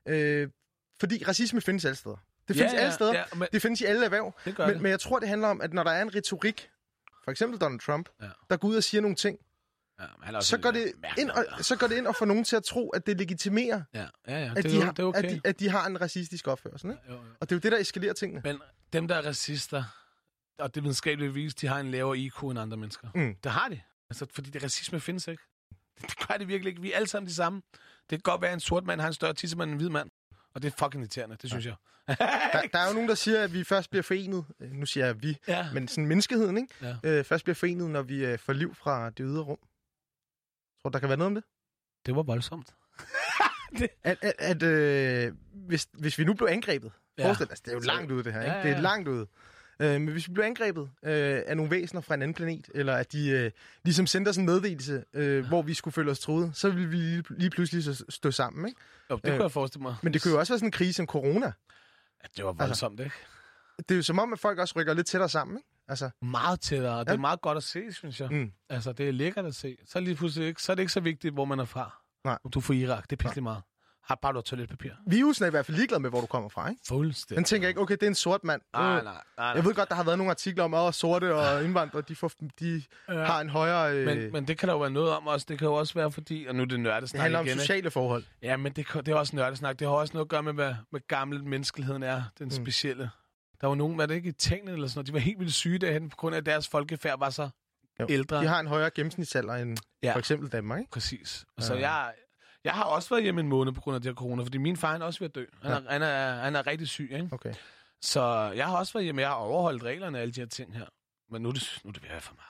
[0.08, 0.50] Øh,
[1.00, 2.16] fordi racisme findes alle steder.
[2.48, 3.14] Det findes ja, ja, alle steder.
[3.14, 4.36] Ja, men, Det findes i alle erhverv.
[4.46, 4.82] Men, det.
[4.82, 6.70] men jeg tror, det handler om, at når der er en retorik,
[7.24, 8.28] for eksempel Donald Trump, Ja.
[8.50, 9.38] der går ud og siger nogle ting,
[10.00, 12.44] ja, han er så går, det ind og, så går det ind og får nogen
[12.44, 14.50] til at tro, at det legitimerer, Ja, ja, ja.
[14.50, 15.24] at, Det, de er, jo- har, det okay.
[15.24, 16.90] at, de, at de har en racistisk opførsel.
[16.90, 17.02] Ikke?
[17.10, 17.20] Jo, jo.
[17.40, 18.42] Og det er jo det, der eskalerer tingene.
[18.44, 18.60] Men
[18.94, 19.84] dem, der er racister,
[20.60, 23.08] og det videnskabeligt vist, de har en lavere IQ end andre mennesker.
[23.16, 23.36] Mm.
[23.44, 23.82] Det har de.
[24.10, 25.44] Altså, fordi det racisme findes ikke.
[26.02, 26.82] Det gør det virkelig ikke.
[26.82, 27.62] Vi er alle sammen de samme.
[28.10, 29.90] Det kan godt være, at en sort mand har en større tissemand end en hvid
[29.90, 30.10] mand.
[30.54, 31.76] Og det er fucking irriterende, det synes jeg.
[32.08, 32.16] Der,
[32.74, 34.46] der er jo nogen, der siger, at vi først bliver forenet.
[34.60, 35.68] Øh, Nu siger jeg vi, Ja.
[35.74, 36.74] men sådan menneskeheden, ikke?
[36.82, 36.96] Ja.
[37.04, 39.58] Øh, først bliver forenet, når vi øh, får liv fra det ydre rum.
[40.82, 41.44] Tror du, der kan være noget om det?
[42.06, 42.74] Det var voldsomt.
[44.04, 47.24] At, at, at øh, hvis, hvis vi nu blev angrebet, Ja.
[47.24, 47.28] ja.
[47.30, 48.52] forestil dig, altså, det er jo langt ude det her, ikke?
[48.52, 48.82] Ja, ja, Det er ja.
[48.82, 49.28] langt ude.
[49.82, 52.94] Øh, men hvis vi blev angrebet øh, af nogle væsener fra en anden planet, eller
[52.96, 53.52] at de øh,
[53.84, 56.96] ligesom sendte os en meddelelse, øh, hvor vi skulle føle os troet, så ville vi
[56.96, 58.82] lige, lige pludselig så stå sammen, ikke?
[59.12, 59.96] Jo, det Øh, kunne jeg forestille mig.
[60.02, 61.46] Men det kunne jo også være sådan en krise som corona.
[62.24, 63.16] Ja, det var voldsomt, ikke?
[63.78, 65.68] Det er jo som om, at folk også rykker lidt tættere sammen, ikke?
[65.88, 68.30] Altså, Meget tættere, og det er meget godt at se, synes jeg.
[68.32, 68.52] Mm.
[68.70, 69.78] Altså, det er lækkert at se.
[69.86, 72.02] Så er, lige pludselig ikke, så er det ikke så vigtigt, hvor man er fra.
[72.26, 72.38] Nej.
[72.44, 73.62] Om du er fra Irak, det er pisselig meget.
[74.12, 74.92] Har bare har toiletpapir.
[75.08, 76.82] virusen er i hvert fald ligeglad med, hvor du kommer fra, ikke?
[76.88, 77.36] Fuldstændig.
[77.38, 78.62] Den tænker ikke, okay, det er en sort mand.
[78.74, 79.14] Nej, Øh, nej, nej.
[79.38, 79.48] nej.
[79.48, 82.32] Jeg ved godt, der har været nogle artikler om, at sorte og indvandrere, de, får,
[82.60, 83.24] de Ja.
[83.24, 83.96] har en højere...
[83.96, 85.46] Øh, Men, men det kan der jo være noget om også.
[85.50, 87.52] Det kan jo også være fordi, og nu er det det nørdesnak handler om igen,
[87.54, 87.62] ikke?
[87.62, 88.24] sociale forhold.
[88.42, 89.80] Ja, men det, det er også nørdesnak.
[89.80, 92.24] Det har også noget at gøre med, hvad, hvad gammel menneskeligheden er.
[92.40, 92.52] Den Mm.
[92.52, 93.10] specielle.
[93.62, 95.54] Der var nogen, var det ikke i Italien eller sådan noget, de var helt vildt
[95.54, 97.50] syge derhen, på grund af at deres folkefærd var så
[98.00, 98.06] Jo.
[98.10, 98.42] ældre.
[98.42, 100.14] De har en højere gennemsnitsalder end Ja.
[100.14, 100.92] for eksempel Danmark, ikke?
[100.92, 101.46] Præcis.
[101.58, 101.92] Og så Ja.
[101.92, 102.12] jeg,
[102.64, 104.78] jeg har også været hjemme en måned på grund af det her corona, fordi min
[104.78, 105.46] far er også ved at dø.
[105.62, 107.30] Han, er, han, er, han er rigtig syg, ikke?
[107.32, 107.54] Okay.
[108.02, 109.22] Så jeg har også været hjemme.
[109.22, 110.86] Jeg har overholdt reglerne og alle de her ting her.
[111.32, 112.48] Men nu er det, nu er det ved at være for meget.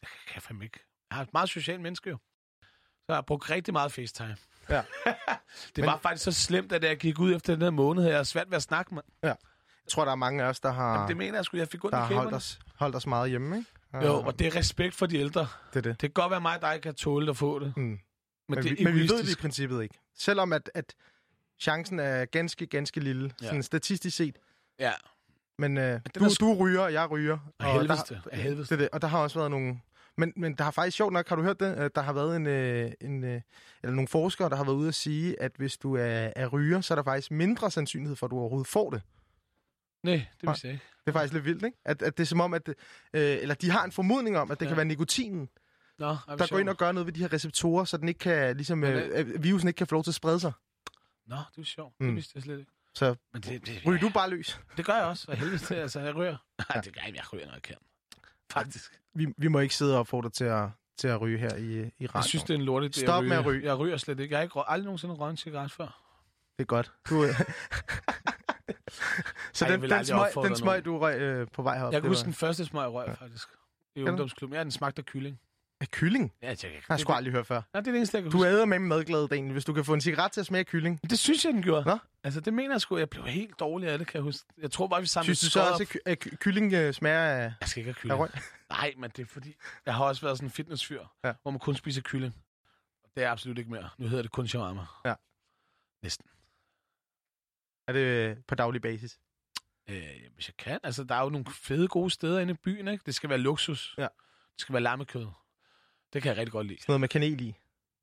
[0.00, 0.80] Det kan jeg fandme ikke.
[1.10, 2.16] Jeg er et meget socialt menneske jo.
[2.62, 4.36] Så jeg har brugt rigtig meget FaceTime.
[4.68, 4.82] Ja.
[5.76, 8.18] det var faktisk så slemt, at jeg gik ud efter den her måned, her, jeg
[8.18, 9.02] har svært ved at snakke med.
[9.22, 9.36] Jeg
[9.90, 11.84] tror, der er mange af os, der har, Jamen, det mener jeg sgu, jeg fik
[11.84, 13.70] ondt der har holdt os, holdt os meget hjemme, ikke?
[13.94, 15.48] Jo, Øh, og det er respekt for de ældre.
[15.72, 16.00] det er det.
[16.00, 17.76] Det kan godt være mig, der ikke kan tåle at få det.
[17.76, 17.98] Mm.
[18.48, 19.94] Men, Men, det vi, men vi ved det i princippet ikke.
[20.14, 20.94] Selvom at, at
[21.60, 23.46] chancen er ganske, ganske lille, Ja.
[23.46, 24.38] sådan statistisk set.
[24.78, 24.92] Ja,
[25.58, 27.38] Men øh, du, er du ryger, og jeg ryger.
[27.58, 28.20] af og helvede der.
[28.32, 28.88] Af helvede det det.
[28.92, 29.80] Og der har også været nogle...
[30.18, 31.78] Men, men der har faktisk sjovt nok, har du hørt det?
[31.78, 33.40] Øh, Der har været en, øh, en, øh,
[33.82, 36.80] eller nogle forskere, der har været ude at sige, at hvis du er, er ryger,
[36.80, 39.02] så er der faktisk mindre sandsynlighed for, at du overhovedet får det.
[40.02, 40.84] Nej, det vidste jeg ikke.
[41.00, 41.78] Det er faktisk lidt vildt, ikke?
[41.84, 42.68] At, at det er som om, at...
[42.68, 42.74] Øh,
[43.12, 44.70] eller de har en formodning om, at det ja.
[44.70, 45.48] kan være nikotinen,
[45.98, 48.18] Nå, er der går ind og gør noget ved de her receptorer, så den ikke
[48.18, 50.52] kan, ligesom, øh, øh, virusen ikke kan få lov til at sprede sig.
[51.26, 51.94] Nå, det er sjovt.
[51.98, 52.16] Det Mm.
[52.16, 52.70] vidste jeg slet ikke.
[52.94, 54.60] Så Men det, det, ryger du bare løs.
[54.76, 55.26] det gør jeg også.
[55.26, 56.36] Hvad helvede til, altså, jeg ryger.
[56.74, 57.76] Nej, det gør jeg, jeg ryger, når jeg kan.
[58.52, 59.00] Faktisk.
[59.14, 60.68] Vi, vi må ikke sidde og opfordre til at,
[60.98, 62.28] til at ryge her i, i Jeg radio.
[62.28, 62.96] synes, det er en lortet.
[62.96, 63.64] idé Stop med at ryge.
[63.66, 64.32] Jeg ryger slet ikke.
[64.32, 66.02] Jeg har ikke aldrig nogensinde røget en cigaret før.
[66.58, 66.92] Det er godt.
[67.08, 67.30] Du, øh...
[69.52, 72.02] så Ej, jeg den, den, smøg, den smøg, du røg øh, på vej herop, Jeg
[72.02, 73.48] kan det huske var den første smøg, jeg røg, faktisk.
[73.94, 74.56] I ungdomsklubben.
[74.56, 75.40] Ja, den smagte af kylling.
[75.80, 76.32] Af kylling.
[76.42, 77.54] Ja, jeg, jeg, Har jeg sgu aldrig hørt før.
[77.54, 78.48] Nej, det er det eneste, jeg kan Du huske.
[78.50, 81.00] æder med madglad, Dan, hvis du kan få en cigaret til at smage kylling.
[81.10, 81.86] Det synes jeg, den gjorde.
[81.88, 81.98] Nå?
[82.24, 82.96] Altså, det mener jeg sgu.
[82.98, 84.46] Jeg blev helt dårlig af det, kan jeg huske.
[84.58, 86.94] Jeg tror bare, vi samlede Synes du så også, at, ky- at ky- kylling øh,
[86.94, 88.42] smager af, Jeg skal ikke have kylling.
[88.70, 89.54] Nej, men det er fordi,
[89.86, 91.32] jeg har også været sådan en fitnessfyr, Ja.
[91.42, 92.34] hvor man kun spiser kylling.
[93.16, 93.88] Det er absolut ikke mere.
[93.98, 94.82] Nu hedder det kun shawarma.
[95.04, 95.14] Ja.
[96.02, 96.26] Næsten.
[97.88, 99.18] Er det øh, på daglig basis?
[99.88, 100.02] Øh,
[100.34, 100.80] hvis jeg kan.
[100.82, 103.02] Altså, der er jo nogle fede, gode steder inde i byen, ikke?
[103.06, 103.94] Det skal være luksus.
[103.98, 104.02] Ja.
[104.02, 105.26] Det skal være lammekød.
[106.16, 106.80] Det kan jeg rigtig godt lide.
[106.80, 107.54] Sådan noget med kanel i?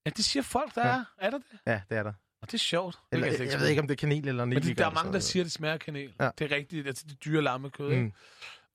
[0.05, 0.93] Ja, det siger folk, der Ja.
[0.93, 1.03] er.
[1.17, 1.59] Er der det?
[1.67, 2.13] Ja, det er der.
[2.41, 2.95] Og det er sjovt.
[2.95, 3.59] Det Eller, jeg, jeg smage.
[3.61, 4.67] ved ikke, om det er kanel eller Men nel.
[4.67, 6.13] det, der er mange, der siger, at det smager kanel.
[6.19, 6.29] Ja.
[6.39, 6.87] Det er rigtigt.
[6.87, 7.95] Altså, det dyre lammekød?
[7.95, 8.13] Mm,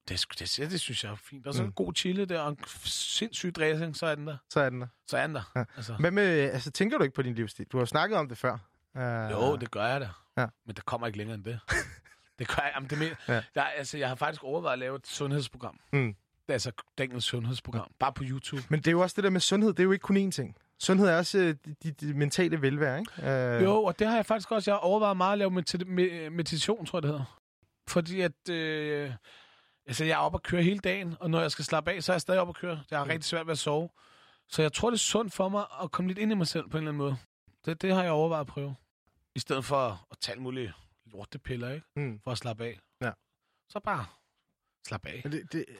[0.08, 1.46] Det, det, det, det synes jeg er fint.
[1.46, 1.66] Og så Mm.
[1.68, 4.36] en god chili der, og en sindssyg dressing, så er den der.
[4.50, 4.86] så er den der.
[5.06, 5.52] Så er den der.
[5.56, 5.64] Ja.
[5.76, 5.94] Altså.
[5.94, 7.66] Hvad med, altså, tænker du ikke på din livsstil?
[7.72, 8.52] Du har snakket om det før.
[8.94, 10.08] Uh, Jo, det gør jeg da.
[10.36, 10.46] Ja.
[10.66, 11.60] Men der kommer ikke længere end det.
[12.38, 12.72] det gør jeg.
[12.74, 13.08] Jamen, det men...
[13.28, 13.42] Ja.
[13.54, 15.80] jeg, altså, jeg har faktisk overvejet at lave et sundhedsprogram.
[15.92, 16.14] Mm.
[16.48, 17.90] Altså Daniels sundhedsprogram.
[17.98, 18.62] Bare på YouTube.
[18.68, 19.72] Men det er jo også det der med sundhed.
[19.72, 20.56] Det er jo ikke kun én ting.
[20.80, 23.12] Sundhed er også øh, de, de mentale velvære, ikke?
[23.58, 24.70] Uh, Jo, og det har jeg faktisk også.
[24.70, 27.38] Jeg har overvejet meget at lave medit- med- meditation, tror jeg, det hedder.
[27.88, 28.48] Fordi at...
[28.50, 29.12] Øh,
[29.86, 32.12] altså, jeg er oppe at køre hele dagen, og når jeg skal slappe af, så
[32.12, 32.82] er jeg stadig oppe at køre.
[32.90, 33.10] Jeg har Mm.
[33.10, 33.88] rigtig svært ved at sove.
[34.48, 36.68] Så jeg tror, det er sundt for mig at komme lidt ind i mig selv
[36.68, 37.16] på en eller anden måde.
[37.64, 38.74] Det, det har jeg overvejet at prøve.
[39.34, 40.72] I stedet for at tage mulige
[41.06, 41.86] lortepiller, ikke?
[41.96, 42.20] Mm.
[42.24, 42.78] For at slappe af.
[43.02, 43.10] Ja.
[43.68, 44.06] Så bare
[44.86, 45.20] slappe af.
[45.24, 45.76] Men det, det, øh,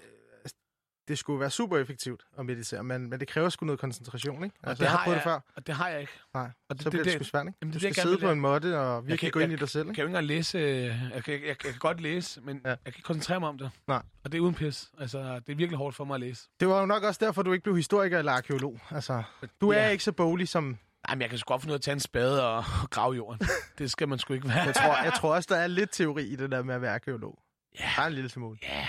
[1.09, 4.57] det skulle være super effektivt at meditere, men, men det kræver sgu noget koncentration, ikke?
[4.63, 5.41] Altså, det jeg har har prøvet jeg- det før.
[5.57, 6.13] Og det har jeg ikke.
[6.35, 7.59] Nej, Og så det, bliver det, det, sgu svært, ikke?
[7.63, 9.51] Jamen, Du det det, skal jeg sidde på en måtte og virkelig kan- gå ind
[9.53, 9.95] jeg- i dig selv, Jeg ikke?
[9.95, 10.59] kan jo ikke engang læse...
[10.59, 10.85] øh,
[11.15, 12.69] Jeg kan, jeg, jeg kan godt læse, men Ja.
[12.71, 13.71] jeg kan ikke koncentrere mig om det.
[13.87, 14.03] Nej.
[14.25, 14.89] Og det er uden pis.
[15.01, 16.49] Altså, det er virkelig hårdt for mig at læse.
[16.61, 18.81] Det var jo nok også derfor, du ikke blev historiker eller arkeolog.
[18.91, 19.23] Altså,
[19.61, 19.89] du er Ja.
[19.89, 20.65] ikke så boglig som...
[21.09, 22.91] Nej, men jeg kan sgu godt finde ud af at tage en spade og, og
[22.91, 23.49] grave jorden.
[23.79, 24.59] det skal man sgu ikke være.
[24.63, 26.95] Jeg tror, jeg tror også, der er lidt teori i det der med at være
[26.95, 27.39] arkeolog.
[27.81, 27.91] Ja.
[27.97, 28.59] Bare en lille smule.
[28.63, 28.89] Ja,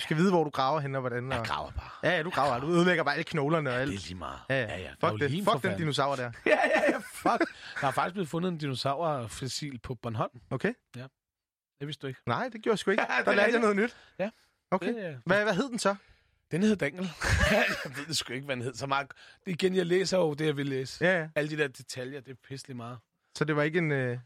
[0.00, 1.30] Du skal vide, hvor du graver hen og hvordan.
[1.30, 1.46] jeg Og...
[1.46, 1.90] graver bare.
[2.10, 2.60] Ja, ja, du graver.
[2.60, 3.90] Du ødelægger bare alle knoglerne og Det alt.
[3.94, 4.38] er lige meget.
[4.50, 4.78] Ja, ja.
[4.78, 5.08] ja, ja.
[5.08, 5.44] Fuck, det.
[5.52, 6.32] Fuck den dinosaur der.
[6.46, 7.50] Ja, ja, ja, fuck.
[7.80, 10.40] Der er faktisk blevet fundet en dinosaurfossil på Bornholm.
[10.50, 10.72] Okay?
[10.94, 12.20] Det vidste du ikke.
[12.26, 13.02] Nej, det gjorde jeg sgu ikke.
[13.12, 13.96] Ja, det Der er lærte jeg noget nyt.
[14.18, 14.30] Ja.
[14.70, 14.94] Okay.
[14.94, 15.94] Det, Hvad, hvad hed den så?
[16.50, 17.02] Den hed Daniel.
[17.50, 17.64] jeg
[17.96, 18.74] ved det sgu ikke, hvad den hed.
[18.74, 19.06] Så meget.
[19.46, 21.04] Det, igen, jeg læser jo det, jeg vil læse.
[21.04, 21.28] Ja, ja.
[21.34, 22.98] Alle de der detaljer, det er pisselig meget.
[23.38, 23.92] Så det var ikke en...
[23.92, 24.10] Øh...
[24.10, 24.20] Det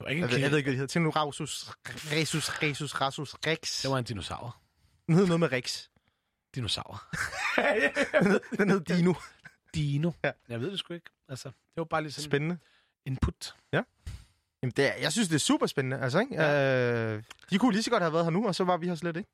[0.00, 0.88] var ikke en Jeg, ved, jeg ved ikke, hvad det hed.
[0.88, 3.82] Tyrannosaurus Resus, Resus, Rasus, Rex.
[3.82, 4.56] Det var en dinosaur.
[5.06, 5.88] Den hed noget med Rex.
[6.54, 7.02] Dinosaur.
[8.58, 9.14] Den hed Dino.
[9.74, 10.10] Dino.
[10.24, 10.32] Ja.
[10.48, 11.10] Jeg ved det sgu ikke.
[11.28, 12.58] Altså, det var bare lige sådan Spændende.
[13.06, 13.54] input.
[14.62, 15.98] Jamen, det er, jeg synes, det er super spændende.
[16.00, 16.34] Altså, ikke?
[16.34, 17.12] Ja.
[17.14, 18.94] Øh, de kunne lige så godt have været her nu, og så var vi her
[18.94, 19.30] slet ikke.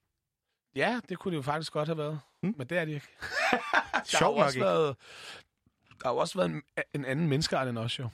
[0.76, 2.20] Ja, det kunne det jo faktisk godt have været.
[2.42, 2.54] Mm.
[2.58, 3.06] Men det er de ikke.
[3.52, 3.56] der
[3.92, 4.64] har jo Sjovt nok også ikke.
[4.66, 4.96] været,
[5.88, 6.62] der har jo også været en,
[6.94, 8.08] en anden menneskeart end os jo.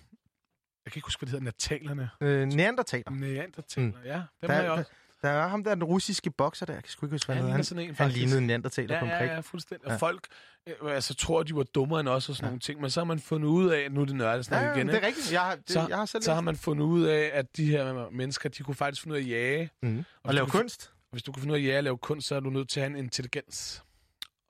[0.84, 1.44] Jeg kan ikke huske, hvad det hedder.
[1.44, 2.10] Natalerne.
[2.20, 3.10] Øh, Neandertaler.
[3.10, 4.04] Neandertaler, mm.
[4.04, 4.14] ja.
[4.14, 4.90] Dem Der, har jeg også.
[5.22, 6.72] Der er ham der, den russiske bokser der.
[6.74, 9.00] Jeg kan sgu ikke huske, hvad Han han sådan en, Han lignede en neandertaler Ja,
[9.00, 9.28] på en ja, prik.
[9.30, 9.86] ja, fuldstændig.
[9.88, 9.92] Ja.
[9.94, 10.26] Og folk
[10.66, 12.50] øh, altså, tror, de var dummere end os og sådan ja.
[12.50, 12.80] nogle ting.
[12.80, 14.92] Men så har man fundet ud af, nu er det nørdesnak Ja, ja, igen, det
[14.92, 15.06] er ikke?
[15.06, 15.32] rigtigt.
[15.32, 17.64] Jeg har, det, så, jeg har selv så har man fundet ud af, at de
[17.66, 19.70] her mennesker, de kunne faktisk finde ud af at jage.
[19.82, 19.98] Mm.
[19.98, 20.92] Og Og lave kunst.
[21.10, 22.68] Hvis du kan finde ud af at jage og lave kunst, så er du nødt
[22.68, 23.82] til at have en intelligens.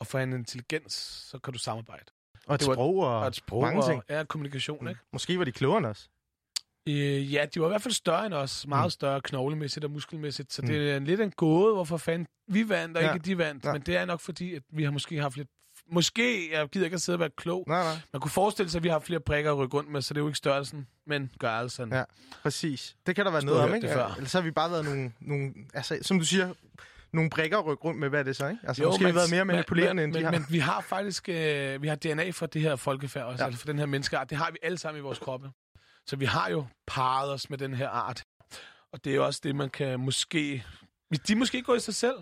[0.01, 0.93] Og for en intelligens,
[1.31, 2.05] så kan du samarbejde.
[2.47, 4.03] Og et det var- sprog og, Og et sprog mange ting.
[4.09, 4.89] og ja, kommunikation, Mm.
[4.89, 5.01] ikke?
[5.13, 6.09] Måske var de klogere end os.
[6.89, 8.67] Øh, ja, de var i hvert fald større end os.
[8.67, 8.91] Meget Mm.
[8.91, 10.53] større knoglemæssigt og muskelmæssigt.
[10.53, 10.69] Så Mm.
[10.69, 13.15] det er en lidt en gåde, hvorfor fanden vi vandt, og Ja.
[13.15, 13.65] ikke de vandt.
[13.65, 13.73] Ja.
[13.73, 15.49] Men det er nok fordi, at vi har måske haft lidt...
[15.93, 17.65] Måske, jeg gider ikke at sidde og være klog.
[17.67, 17.93] Nej, nej.
[18.13, 20.21] Man kunne forestille sig, at vi har flere prikker at rykke rundt med, så det
[20.21, 21.93] er jo ikke størrelsen, men gørelsen.
[21.93, 22.05] Ja.
[22.43, 22.97] Præcis.
[23.07, 23.89] Det kan der være noget om, ikke?
[23.89, 24.15] før.
[24.17, 26.55] Ellers har vi bare været nogle, nogle altså, som du siger,
[27.13, 28.61] nogle brikker at rykke rundt med, hvad er det så, ikke?
[28.69, 30.31] Altså, Jo, måske har vi men- været mere manipulerende, men, end de men, har.
[30.33, 33.45] Men vi har faktisk øh, vi har DNA for det her folkefærd også, Ja.
[33.45, 33.47] ja.
[33.47, 34.31] altså for den her menneskeart.
[34.31, 35.51] Det har vi alle sammen i vores kroppe.
[36.09, 38.23] Så vi har jo parret os med den her art.
[38.93, 40.65] Og det er også det, man kan måske
[41.09, 42.17] Hvis de måske går i sig selv.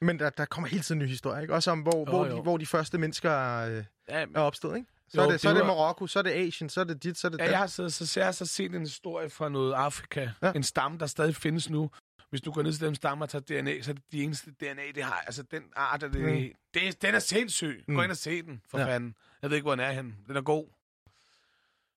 [0.00, 1.54] Men der, der kommer hele tiden nye historier, ikke?
[1.54, 2.36] Også om, hvor, Jo, hvor, jo.
[2.36, 4.88] de, hvor de første mennesker øh, Ja, er opstået, ikke?
[5.08, 6.84] Så Jo, er det, så er det det Marokko, så er det Asien, så er
[6.84, 7.50] det dit, så er det Ja, dat.
[7.50, 10.28] jeg har så, så, jeg har så set en historie fra noget Afrika.
[10.42, 10.52] Ja.
[10.52, 11.90] En stamme, der stadig findes nu.
[12.30, 14.50] Hvis du går ned til dem stammer og tager DNA, så er det de eneste
[14.50, 15.22] DNA, det har.
[15.26, 16.52] Altså, den art, er det, Mm.
[16.74, 17.84] det, den er sindssyg.
[17.86, 18.00] Gå Mm.
[18.02, 18.86] ind og se den, for ja.
[18.86, 19.14] fanden.
[19.42, 20.14] Jeg ved ikke, hvor den er henne.
[20.28, 20.66] Den er god.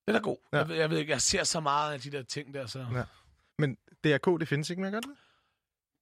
[0.07, 0.37] Den er god.
[0.53, 0.57] Ja.
[0.57, 2.79] Jeg, ved, jeg ved ikke, jeg ser så meget af de der ting der, så...
[2.93, 3.03] Ja.
[3.59, 5.09] Men DRK, det findes ikke mere, gør det?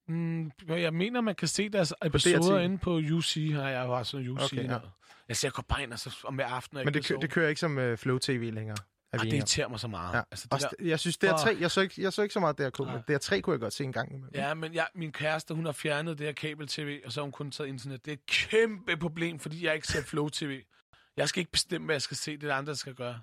[0.08, 3.51] Mm, jeg mener, man kan se deres episoder inde på UC.
[3.54, 4.43] Har jeg har sådan UC.
[4.54, 4.80] Okay, ja.
[5.28, 6.80] Jeg ser godt bare ind, og så om aftenen.
[6.80, 8.78] og Men det, kø- det kører ikke som uh, Flow TV længere.
[9.14, 10.16] Er Ej, det irriterer mig så meget.
[10.16, 10.22] Ja.
[10.32, 11.62] Altså, det Også, der, jeg synes, DR3, Fuck.
[11.62, 13.18] jeg så, ikke, jeg så ikke så meget DRK, men Nej.
[13.18, 14.30] DR3 kunne jeg godt se en gang imellem.
[14.36, 17.32] Ja, men jeg, min kæreste, hun har fjernet det her kabel-tv, og så har hun
[17.32, 18.06] kun taget internet.
[18.06, 20.62] Det er et kæmpe problem, fordi jeg ikke ser Flow-tv.
[21.18, 22.32] Jeg skal ikke bestemme, hvad jeg skal se.
[22.32, 23.20] Det er det andre, der skal gøre.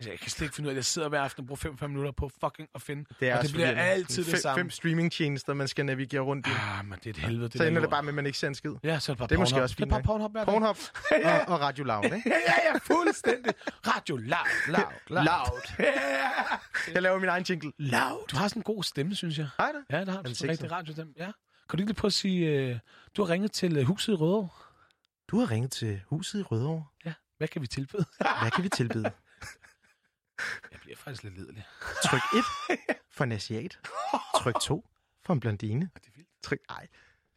[0.00, 1.76] Altså, jeg kan slet ikke finde ud af, at jeg sidder hver aften og bruger
[1.82, 3.04] 5-5 minutter på fucking at finde.
[3.20, 4.60] Det er og det bliver altid det samme.
[4.60, 6.50] Fem streamingtjenester, man skal navigere rundt i.
[6.50, 8.26] Ah, men det er et helvede, det så der ender det bare med, at man
[8.26, 8.70] ikke ser en skid.
[8.84, 10.02] Ja, så er det bare Det er måske også Det er fint bare.
[10.02, 10.44] Pornhub hver.
[10.44, 10.76] Pornhub
[11.48, 12.22] og, og Radio Loud, ikke?
[12.48, 13.52] ja, ja, fuldstændig.
[13.86, 14.36] Radio loud,
[14.68, 15.24] loud, loud.
[15.24, 15.86] Loud.
[16.94, 17.72] Jeg laver min egen jingle.
[17.78, 18.26] Loud.
[18.30, 19.48] Du har sådan en god stemme, synes jeg.
[19.58, 19.96] Hej da.
[19.96, 20.26] Ja, det har du.
[20.28, 21.12] Den Så rigtig radiostemme.
[21.18, 21.24] Ja.
[21.24, 21.32] Kan
[21.72, 22.78] du ikke lige prøve at sige, øh,
[23.16, 24.48] du har ringet til øh, huset i Rødovre.
[25.30, 26.84] Du har ringet til huset i Rødovre.
[27.04, 27.12] Ja.
[27.38, 28.04] Hvad kan vi tilbyde?
[28.40, 29.10] Hvad kan vi tilbyde?
[30.72, 31.64] Jeg bliver faktisk lidt lidelig.
[32.04, 32.20] Tryk
[32.70, 32.78] 1
[33.16, 33.78] for en asiat.
[34.36, 34.88] Tryk 2
[35.26, 35.90] for en blondine.
[35.94, 36.28] Det er vildt.
[36.42, 36.86] Tryk, ej.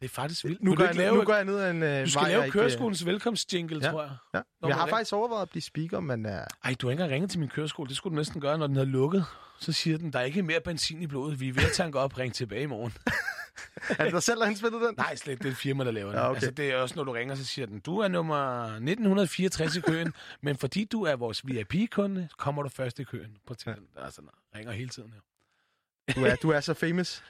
[0.00, 0.62] Det er faktisk vildt.
[0.62, 2.50] Nu, går jeg, lave, nu går jeg ned ad en øh, du skal vej, lave
[2.50, 3.90] køreskolens velkomstjingle, ja.
[3.90, 4.16] tror jeg.
[4.34, 4.40] Ja.
[4.60, 7.10] Når Jeg har faktisk overvejet at blive speaker, men uh, Ej, du har ikke engang
[7.10, 7.88] ringet til min køreskole.
[7.88, 9.24] Det skulle du næsten gøre, når den er lukket.
[9.60, 11.40] Så siger den, der er ikke mere benzin i blodet.
[11.40, 12.18] Vi er ved at tanke op.
[12.18, 12.92] Ring tilbage i morgen.
[13.98, 14.94] er det dig selv, der har indspillet den?
[14.96, 15.38] Nej, slet.
[15.38, 16.18] Det er et firma, der laver det.
[16.18, 16.34] Ja, okay.
[16.34, 19.80] Altså, det er også, når du ringer, så siger den, du er nummer 1964 i
[19.80, 23.36] køen, men fordi du er vores VIP-kunde, kommer du først i køen.
[23.46, 23.74] På ja.
[23.96, 25.14] Altså, den ringer hele tiden.
[25.14, 26.12] Ja.
[26.12, 27.22] Du er, du er så famous.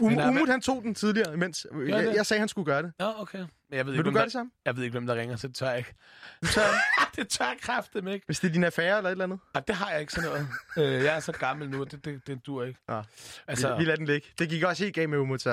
[0.00, 2.14] Um, er- Umut, han tog den tidligere, imens jeg, det?
[2.14, 2.92] jeg sagde, han skulle gøre det.
[2.98, 3.38] Nå, okay.
[3.38, 4.50] Men jeg ved, Vil ikke, du hvem gøre der, det samme?
[4.64, 5.94] Jeg ved ikke, hvem der ringer, så det tør jeg ikke.
[6.42, 6.62] Du tør,
[7.16, 8.26] det tør jeg kraftigt ikke.
[8.26, 9.38] hvis det er din affære eller et eller andet.
[9.54, 10.46] Ej, det har jeg ikke sådan noget.
[10.98, 12.78] øh, jeg er så gammel nu, det, det, det dur ikke.
[12.88, 13.02] Nå.
[13.46, 14.28] Altså, vi, vi lader den ligge.
[14.38, 15.50] Det gik også helt galt med Umut, så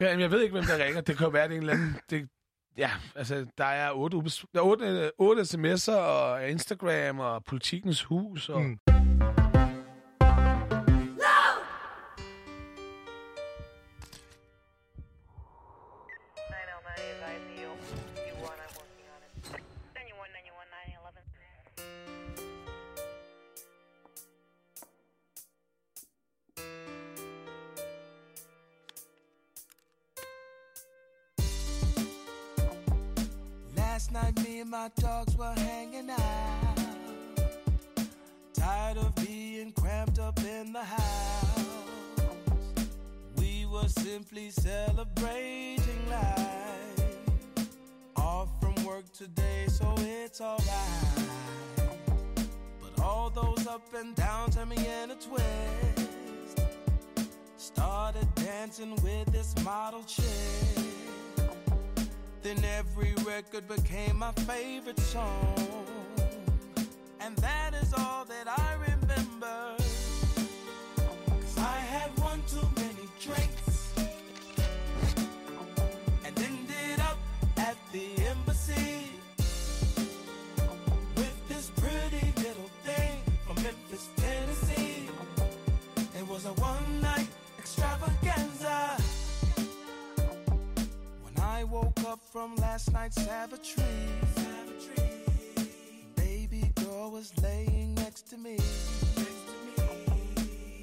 [0.00, 1.00] Ja, men jeg ved ikke, hvem der ringer.
[1.00, 1.96] Det kan jo være, det er en eller anden...
[2.10, 2.28] Det,
[2.78, 8.02] ja, altså, der er otte, ubes- der er otte, otte sms'er og Instagram og politikens
[8.02, 8.48] hus.
[8.48, 8.60] Og...
[8.62, 8.78] Mm.
[33.98, 36.78] Last night, me and my dogs were hanging out.
[38.54, 42.06] Tired of being cramped up in the house.
[43.38, 47.10] We were simply celebrating life.
[48.14, 51.26] Off from work today, so it's alright.
[52.80, 56.60] But all those up and downs had me in a twist.
[57.56, 60.87] Started dancing with this model chick.
[62.42, 65.86] Then every record became my favorite song.
[67.20, 69.74] And that is all that I remember.
[71.58, 73.92] I had one too many drinks.
[76.24, 77.18] And ended up
[77.56, 79.10] at the embassy.
[81.16, 85.08] With this pretty little thing from Memphis, Tennessee.
[86.16, 87.17] It was a one night
[92.32, 93.84] from last night's savagery,
[96.14, 98.58] baby girl was laying next to me.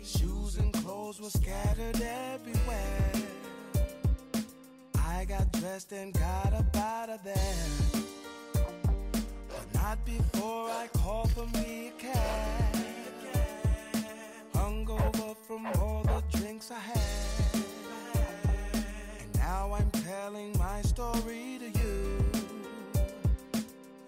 [0.03, 3.11] Shoes and clothes were scattered everywhere.
[4.97, 7.67] I got dressed and got up out of there.
[8.53, 12.75] But not before I called for me a cab.
[14.53, 17.61] Hungover from all the drinks I had.
[19.19, 20.54] And now I'm telling
[21.15, 22.25] story to you.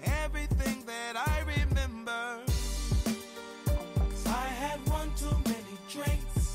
[0.03, 2.39] Everything that I remember.
[4.10, 6.45] 'Cause I had one too many drinks.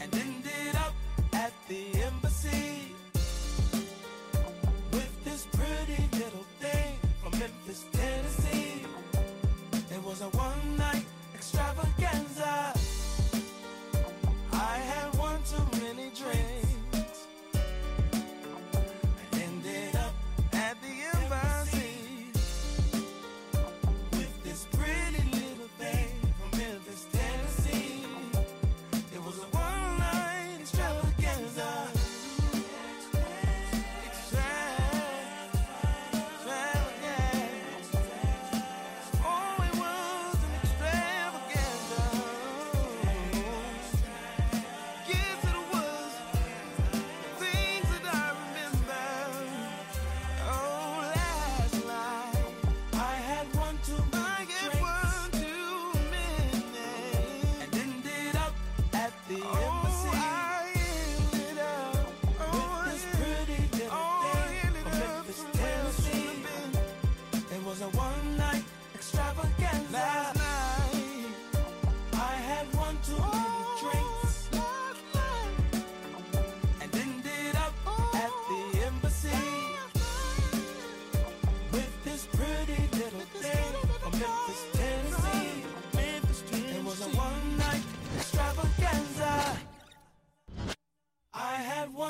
[0.00, 0.94] And ended up
[1.32, 2.94] at the embassy.
[4.92, 8.86] With this pretty little thing from Memphis, Tennessee.
[9.90, 10.93] had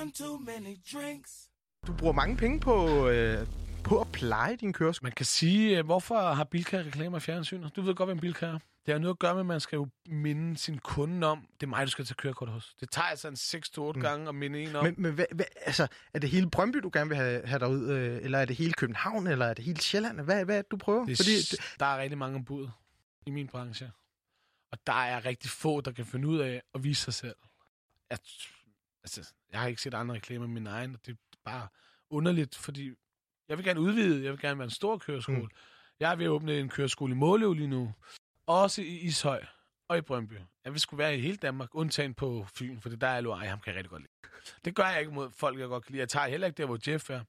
[0.05, 1.49] one too many drinks.
[1.87, 3.47] Du bruger mange penge på, øh,
[3.85, 5.07] på at pleje din køreskole.
[5.07, 7.77] Man kan sige, øh, hvorfor har Bilka reklamer i fjernsynet?
[7.77, 8.59] Du ved godt, hvad en Bilka er.
[8.87, 11.67] Det har noget at gøre med, at man skal jo minde sin kunde om, det
[11.67, 12.75] er mig, du skal tage kørekort hos.
[12.81, 14.01] Det tager altså en 6-8 mm.
[14.01, 14.85] gange at minde en om.
[14.85, 17.89] Men, men hvad, hvad, altså, er det hele Brøndby, du gerne vil have, have derud,
[17.89, 20.21] øh, eller er det hele København, eller er det hele Sjælland?
[20.21, 21.05] Hvad, hvad det, du prøver?
[21.05, 22.69] Det er, Fordi, Fordi, der er rigtig mange bud
[23.27, 23.93] i min branche.
[24.73, 27.37] Og der er rigtig få, der kan finde ud af at vise sig selv.
[28.11, 28.19] Jeg,
[29.05, 31.69] altså, jeg har ikke set andre reklamer end min egen, og det er bare
[32.11, 32.95] underligt, fordi
[33.49, 35.43] jeg vil gerne udvide, jeg vil gerne være en stor køreskole.
[35.43, 35.51] Mm.
[36.01, 37.95] Jeg er ved at åbne en køreskole i Måløv lige nu,
[38.47, 39.45] også i Ishøj
[39.89, 40.35] og i Brøndby.
[40.65, 43.61] Jeg vil skulle være i hele Danmark, undtagen på Fyn, for der er Ej, ham
[43.61, 44.13] kan jeg rigtig godt lide.
[44.65, 46.01] Det gør jeg ikke mod folk, jeg godt kan lide.
[46.01, 47.21] Jeg tager heller ikke der, hvor Jeff er,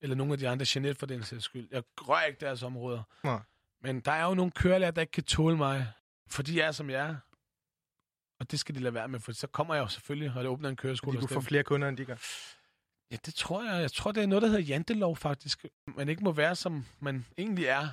[0.00, 1.68] eller nogle af de andre, Jeanette for den sags skyld.
[1.70, 3.02] Jeg rører ikke deres områder.
[3.24, 3.40] Nej.
[3.80, 5.86] Men der er jo nogle kørelærer, der ikke kan tåle mig,
[6.28, 7.16] fordi jeg er, som jeg er.
[8.42, 10.50] Og det skal de lade være med, for så kommer jeg jo selvfølgelig, og det
[10.50, 11.12] åbner en køreskole.
[11.18, 11.42] fordi du dem.
[11.42, 12.16] får flere kunder, end de gør.
[13.10, 13.80] Ja, det tror jeg.
[13.80, 15.64] Jeg tror, det er noget, der hedder jantelov, faktisk.
[15.86, 17.88] Man ikke må være, som man egentlig er.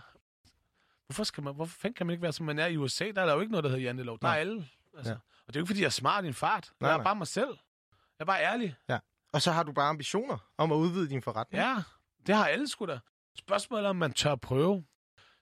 [1.07, 3.11] Hvorfor, skal man, hvorfor fanden kan man ikke være, som man er i USA?
[3.15, 4.19] Der er der jo ikke noget, der hedder jantelov.
[4.21, 4.39] Der er Nej.
[4.39, 4.67] alle.
[4.97, 5.11] Altså.
[5.11, 5.17] Ja.
[5.17, 5.19] Ja.
[5.47, 6.71] Og det er jo ikke, fordi jeg er smart i en fart.
[6.79, 7.03] Nej, jeg er nej.
[7.03, 7.57] bare mig selv.
[7.89, 8.75] Jeg er bare ærlig.
[9.33, 11.63] Og så har du bare ambitioner om at udvide din forretning.
[11.63, 11.75] Ja,
[12.27, 12.99] det har alle sgu da.
[13.37, 14.85] Spørgsmålet er, om man tør prøve.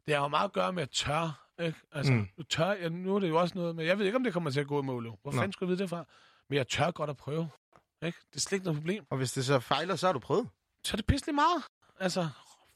[0.07, 1.46] Det har jo meget at gøre med at tør.
[1.59, 1.79] Ikke?
[1.91, 2.27] Altså, Mm.
[2.49, 4.49] tør, ja, nu er det jo også noget med, jeg ved ikke, om det kommer
[4.51, 5.03] til at gå i mål.
[5.03, 5.31] Hvor Nå.
[5.31, 6.05] fanden skulle jeg vide det fra?
[6.49, 7.49] Men jeg tør godt at prøve.
[8.01, 8.17] Ikke?
[8.29, 9.05] Det er slet ikke noget problem.
[9.09, 10.49] Og hvis det så fejler, så har du prøvet.
[10.83, 11.63] Så er det pisselig meget.
[11.99, 12.29] Altså,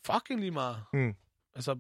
[0.06, 0.84] fucking lige meget.
[0.94, 1.16] Mm.
[1.56, 1.80] Altså,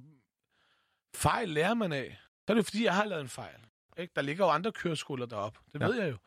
[1.15, 2.19] fejl lærer man af.
[2.29, 3.55] Så er det jo, fordi, jeg har lavet en fejl.
[3.97, 4.13] Ikke?
[4.15, 5.59] Der ligger jo andre køreskoler deroppe.
[5.73, 5.85] Det ja.
[5.87, 6.17] ved jeg jo.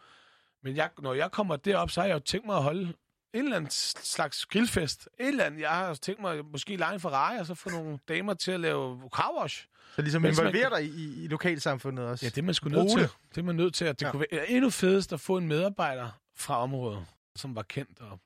[0.63, 2.95] Men jeg, når jeg kommer derop, så har jeg jo tænkt mig at holde
[3.35, 5.09] en eller anden slags grillfest.
[5.21, 5.61] Et eller andet.
[5.61, 8.61] Jeg har tænkt mig måske lege en Ferrari, og så få nogle damer til at
[8.61, 9.67] lave car wash.
[9.97, 12.27] Så ligesom involverer dig i, i, lokalsamfundet også.
[12.27, 13.01] Ja, det er man sgu nødt til.
[13.35, 13.39] det.
[13.39, 13.85] Er man nødt til.
[13.85, 14.11] At det Ja.
[14.11, 17.07] kunne være endnu fedest at få en medarbejder fra området,
[17.37, 18.21] som var kendt og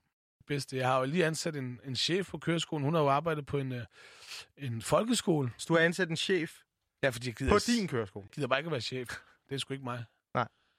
[0.47, 0.77] bedste.
[0.77, 2.85] Jeg har jo lige ansat en, en chef på køreskolen.
[2.85, 3.83] Hun har jo arbejdet på en, øh,
[4.57, 5.51] en folkeskole.
[5.57, 6.51] Så du har ansat en chef
[7.03, 8.27] Ja, fordi jeg gider, på din køreskole.
[8.31, 9.09] gider bare ikke at være chef.
[9.49, 10.03] Det er sgu ikke mig.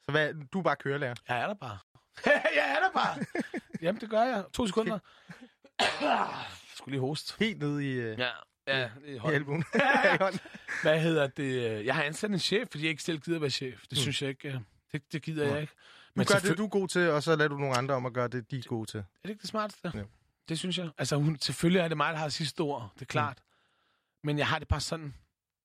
[0.05, 1.14] Så hvad, du er bare kørelærer.
[1.28, 1.78] Jeg er der bare.
[2.56, 3.18] jeg er der bare.
[3.82, 4.44] Jamen, det gør jeg.
[4.52, 4.98] To sekunder.
[6.00, 6.28] jeg
[6.76, 7.34] skulle lige hoste.
[7.38, 8.28] Helt nede i, øh, Ja,
[8.66, 8.90] ja.
[9.06, 9.64] I hånden.
[9.74, 10.14] Ja.
[10.14, 10.40] I hånden.
[10.82, 11.84] Hvad hedder det?
[11.86, 13.80] Jeg har ansat en chef, fordi jeg ikke selv gider være chef.
[13.80, 13.96] Det Mm.
[13.96, 14.48] synes jeg ikke.
[14.48, 14.61] øh,
[14.92, 15.52] Det, det gider Nej.
[15.52, 15.72] jeg ikke.
[16.16, 18.12] Du gør det, du er god til, og så lader du nogle andre om at
[18.12, 18.98] gøre det, de er gode til.
[18.98, 19.92] Er det ikke det smarteste?
[19.94, 20.04] Jo.
[20.48, 20.90] Det synes jeg.
[20.98, 22.90] Altså, hun, selvfølgelig er det mig, der har sidste ord.
[22.94, 23.38] Det er klart.
[23.38, 24.26] Mm.
[24.26, 25.14] Men jeg har det bare sådan...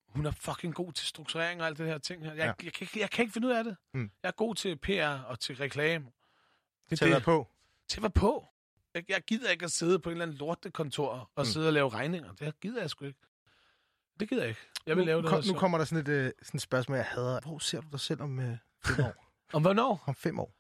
[0.10, 2.30] Hun er fucking god til strukturering og alt det her ting her.
[2.30, 2.46] Jeg, Ja.
[2.46, 2.54] ja.
[2.64, 3.78] jeg, kan, ikke- jeg kan ikke finde ud af det.
[3.94, 4.12] Mm.
[4.24, 6.06] Jeg er god til PR og til reklame.
[6.90, 7.48] Det Til at være på.
[7.88, 8.48] Til at være på.
[8.94, 11.46] Jeg, jeg gider ikke at sidde på en eller anden lortekontor og Mm.
[11.46, 12.34] sidde og lave regninger.
[12.34, 13.20] Det gider jeg sgu ikke.
[14.20, 14.62] Det gider jeg ikke.
[14.88, 16.96] Jeg vil nu, lave kom, noget nu kommer der sådan et, øh, sådan et spørgsmål,
[16.98, 17.40] jeg hader.
[17.42, 19.26] Hvor ser du dig selv om øh, fem år?
[19.54, 20.04] Om hvornår?
[20.08, 20.54] om fem år?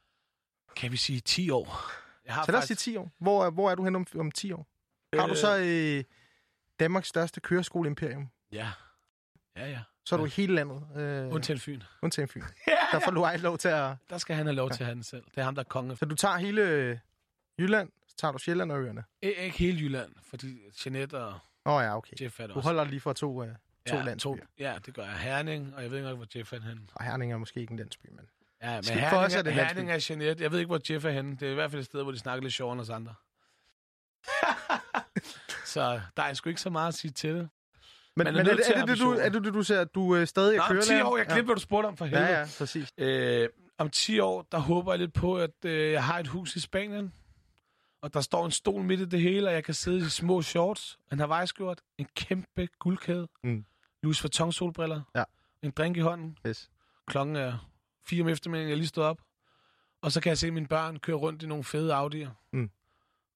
[0.76, 1.91] Kan vi sige 10 år?
[2.26, 3.11] Jeg har Så lad os sige 10 år.
[3.19, 4.67] Hvor, er- hvor er du hen om, om 10 år?
[5.13, 5.38] Har du Øh.
[5.38, 6.03] så øh,
[6.80, 8.30] Danmarks største køreskoleimperium?
[8.51, 8.71] Ja.
[9.55, 9.80] Ja, ja.
[10.05, 10.88] Så er du i hele landet.
[10.95, 11.82] Øh, Undtagen Fyn.
[12.01, 12.41] undtagen Fyn.
[12.93, 13.95] Ja, Der får ej lov til at...
[14.09, 15.23] Der skal han have lov til at have den selv.
[15.23, 15.95] Det er ham, der er konge.
[15.97, 16.97] Så du tager hele øh,
[17.59, 19.03] Jylland, så tager du Sjælland og øerne.
[19.21, 22.13] I- Ikke hele Jylland, fordi Jeanette og Åh oh, ja, okay.
[22.21, 23.49] Jeff er Du holder lige for to, øh,
[23.88, 24.36] to ja, landsbyer.
[24.59, 25.13] ja, det gør jeg.
[25.17, 26.81] Herning, og jeg ved ikke, hvor Jeff er henne.
[26.93, 28.19] Og Herning er måske ikke en landsby, men...
[28.61, 30.43] Ja, men Skal- for Herning, os er det Herning er Jeanette.
[30.43, 31.31] Jeg ved ikke, hvor Jeff er henne.
[31.31, 33.13] Det er i hvert fald et sted, hvor de snakker lidt sjovere end os andre.
[35.73, 37.49] så der er sgu ikke så meget at sige til det.
[38.16, 40.16] Men, men er er, det, er, det, du, er det det, du ser, at du
[40.16, 41.05] øh, stadig er Nå, om 10 kørelærer?
[41.05, 42.26] år, jeg glemte, hvad du spurgte om for helvede.
[42.28, 42.89] Ja, ja, præcis.
[42.97, 46.55] Øh, om 10 år, der håber jeg lidt på, at øh, jeg har et hus
[46.55, 47.13] i Spanien.
[48.01, 50.41] Og der står en stol midt i det hele, og jeg kan sidde i små
[50.41, 53.66] shorts, en Hawaii-skjort, en kæmpe guldkæde, Mm.
[54.03, 55.24] Louis Vuitton solbriller, Ja.
[55.61, 56.38] en drink i hånden.
[56.47, 56.70] Yes.
[57.07, 57.68] Klokken er
[58.07, 59.22] 4 om eftermiddagen, jeg er lige stået op.
[60.01, 62.30] Og så kan jeg se mine børn køre rundt i nogle fede Audi'er.
[62.53, 62.70] Mm.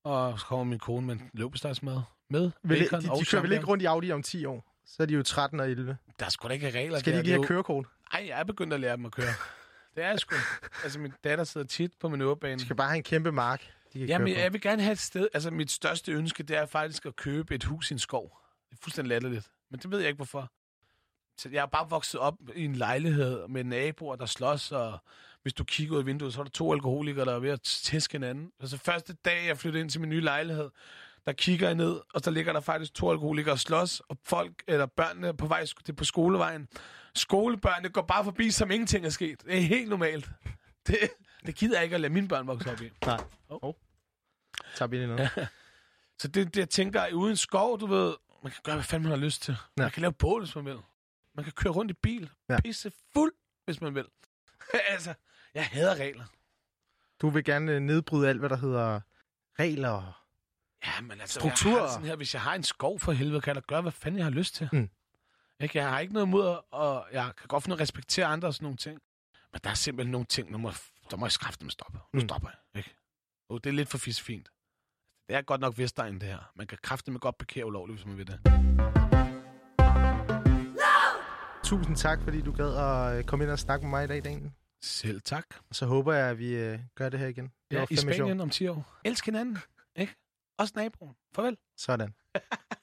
[0.04, 3.26] Og så kommer min kone med en løbestegsmad med Vil, de, bacon de, og de
[3.26, 4.69] kører vel ikke rundt i Audi om 10 år?
[4.90, 5.98] Så er de jo 13 og 11.
[6.20, 7.00] Der er sgu da ikke regler.
[7.00, 7.86] Skal de ikke lige have kørekort?
[8.14, 9.34] Ej, jeg er begyndt at lære dem at køre.
[9.96, 10.36] Det er sgu.
[10.84, 12.60] altså, min datter sidder tit på manøvrebanen.
[12.60, 13.62] De skal bare have en kæmpe mark.
[13.94, 15.28] De kan Jamen, jeg vil gerne have et sted...
[15.34, 18.38] Altså, mit største ønske, det er faktisk at købe et hus i en skov.
[18.70, 19.52] Det er fuldstændig latterligt.
[19.72, 20.52] Men det ved jeg ikke, hvorfor.
[21.38, 25.00] Så jeg er bare vokset op i en lejlighed med naboer, der slås, og
[25.42, 27.62] hvis du kigger ud af vinduet, så er der to alkoholikere, der er ved at
[27.62, 28.52] tæske hinanden.
[28.60, 30.70] Altså, første dag, jeg flyttede ind til min nye lejlighed,
[31.26, 34.64] der kigger jeg ned, og så ligger der faktisk to alkoholikere og slås, og folk,
[34.68, 36.68] eller børnene på vej det på skolevejen,
[37.16, 39.44] Skolebørnene går bare forbi, som ingenting er sket.
[39.46, 40.30] Det er helt normalt.
[40.88, 40.98] Det,
[41.46, 42.90] det gider jeg ikke at lade mine børn vokse op i.
[43.06, 43.18] Nej.
[43.50, 43.74] Oh.
[44.76, 45.50] Tager vi lige noget.
[46.20, 49.20] Så det, det jeg tænker, uden skov, du ved, man kan gøre, hvad fanden man
[49.20, 49.52] har lyst til.
[49.52, 49.58] Ja.
[49.78, 49.86] Ja.
[49.86, 50.78] Man kan lave bål, hvis man vil.
[51.36, 52.30] Man kan køre rundt i bil.
[52.50, 52.54] Ja.
[52.54, 52.62] Ja.
[52.62, 53.34] Pisse fuld,
[53.66, 54.06] hvis man vil.
[54.94, 55.14] altså,
[55.54, 56.26] jeg hader regler.
[57.22, 59.02] Du vil gerne øh, nedbryde alt, hvad der hedder
[59.60, 60.26] regler.
[60.86, 61.74] Ja, men altså, Strukturer.
[61.76, 63.82] Jeg har sådan her, hvis jeg har en skov for helvede, kan jeg da gøre,
[63.82, 64.70] hvad fanden jeg har lyst til.
[64.74, 64.90] Mm.
[65.60, 65.78] Ikke?
[65.78, 68.64] Jeg har ikke noget imod, og jeg kan godt finde at respektere andre og sådan
[68.66, 69.00] nogle ting.
[69.54, 70.72] Men der er simpelthen nogle ting, der må,
[71.12, 71.98] der må jeg skræfte med stoppe.
[72.14, 72.28] Nu Mm.
[72.28, 72.78] stopper jeg.
[72.80, 72.96] Ikke?
[73.50, 74.50] Og det er lidt for fint.
[75.30, 76.52] Det er godt nok Vestegn, det her.
[76.56, 78.40] Man kan kræfte med godt parkere ulovligt, hvis man vil det.
[81.64, 84.24] Tusind tak, fordi du gad at øh, komme ind og snakke med mig i dag,
[84.24, 84.52] Daniel.
[84.82, 85.46] Selv tak.
[85.70, 87.52] Og så håber jeg, at vi øh, gør det her igen.
[87.72, 89.00] Det Ja, i Spanien om 10 år.
[89.06, 89.58] Elsk hinanden.
[89.96, 90.16] Ikke?
[90.60, 91.16] Også naboen.
[91.36, 91.58] Farvel.
[91.78, 92.14] Sådan.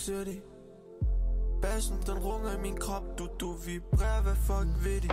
[0.00, 0.38] City
[1.62, 3.02] Bassen den runger i min krop.
[3.18, 5.08] Du, du vibrerer, hvad fuck ved de?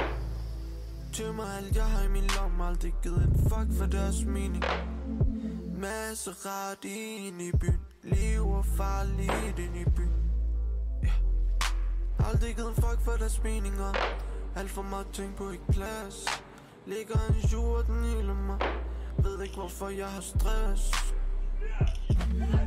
[1.13, 4.63] Tømmer alt jeg har i min lomme Aldrig givet en fuck for deres mening.
[5.77, 7.79] Masse ret ind i byen.
[8.03, 10.31] Liv og farligt ind i byen.
[11.03, 12.29] Yeah.
[12.29, 13.93] Aldrig givet en fuck for deres meninger.
[14.55, 16.25] Alt for meget ting på ikke plads
[16.85, 18.59] Ligger en jord, den hele mig
[19.17, 21.13] Ved ikke hvorfor jeg har stress.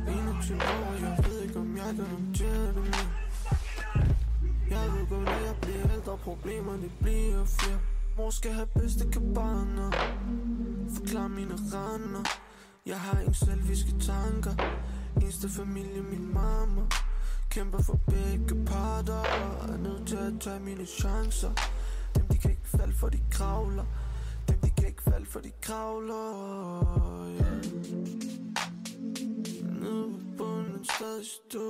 [0.07, 3.09] 21 år, jeg ved ikke om jeg kan det mere?
[4.69, 6.17] Jeg ved godt, at jeg bliver ældre.
[6.17, 7.79] Problemerne bliver flere.
[8.17, 9.91] Mor skal have bedste kabaner.
[10.95, 12.23] Forklar mine render.
[12.85, 14.51] Jeg har ingen selviske tanker.
[15.21, 16.81] Eneste familie, min mamma.
[17.49, 19.23] Kæmper for begge parter.
[19.73, 21.51] Er nødt til at tage mine chancer.
[22.15, 23.85] Dem de kan ikke falde for de kravler.
[24.49, 27.27] Dem de kan ikke falde for de kravler.
[27.41, 27.80] Yeah.
[31.31, 31.60] Cristo.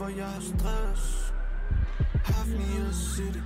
[0.00, 1.34] For jeg har stress.
[2.24, 3.42] Half me a City.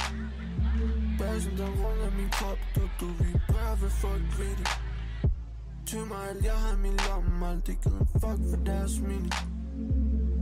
[1.18, 4.68] Basen der runder min krop Du, du vibrerer, ved folk ved det
[5.90, 9.30] de mig alt jeg har min lomme Aldrig givet en fuck for deres mini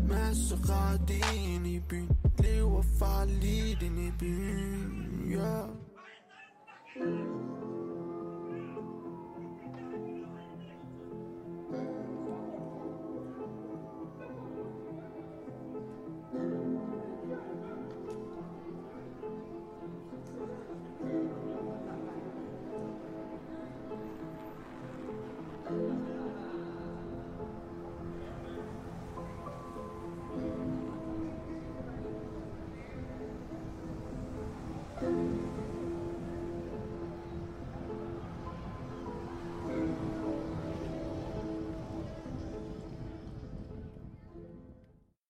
[0.08, 1.22] Masse ret i
[1.54, 2.08] en i byen,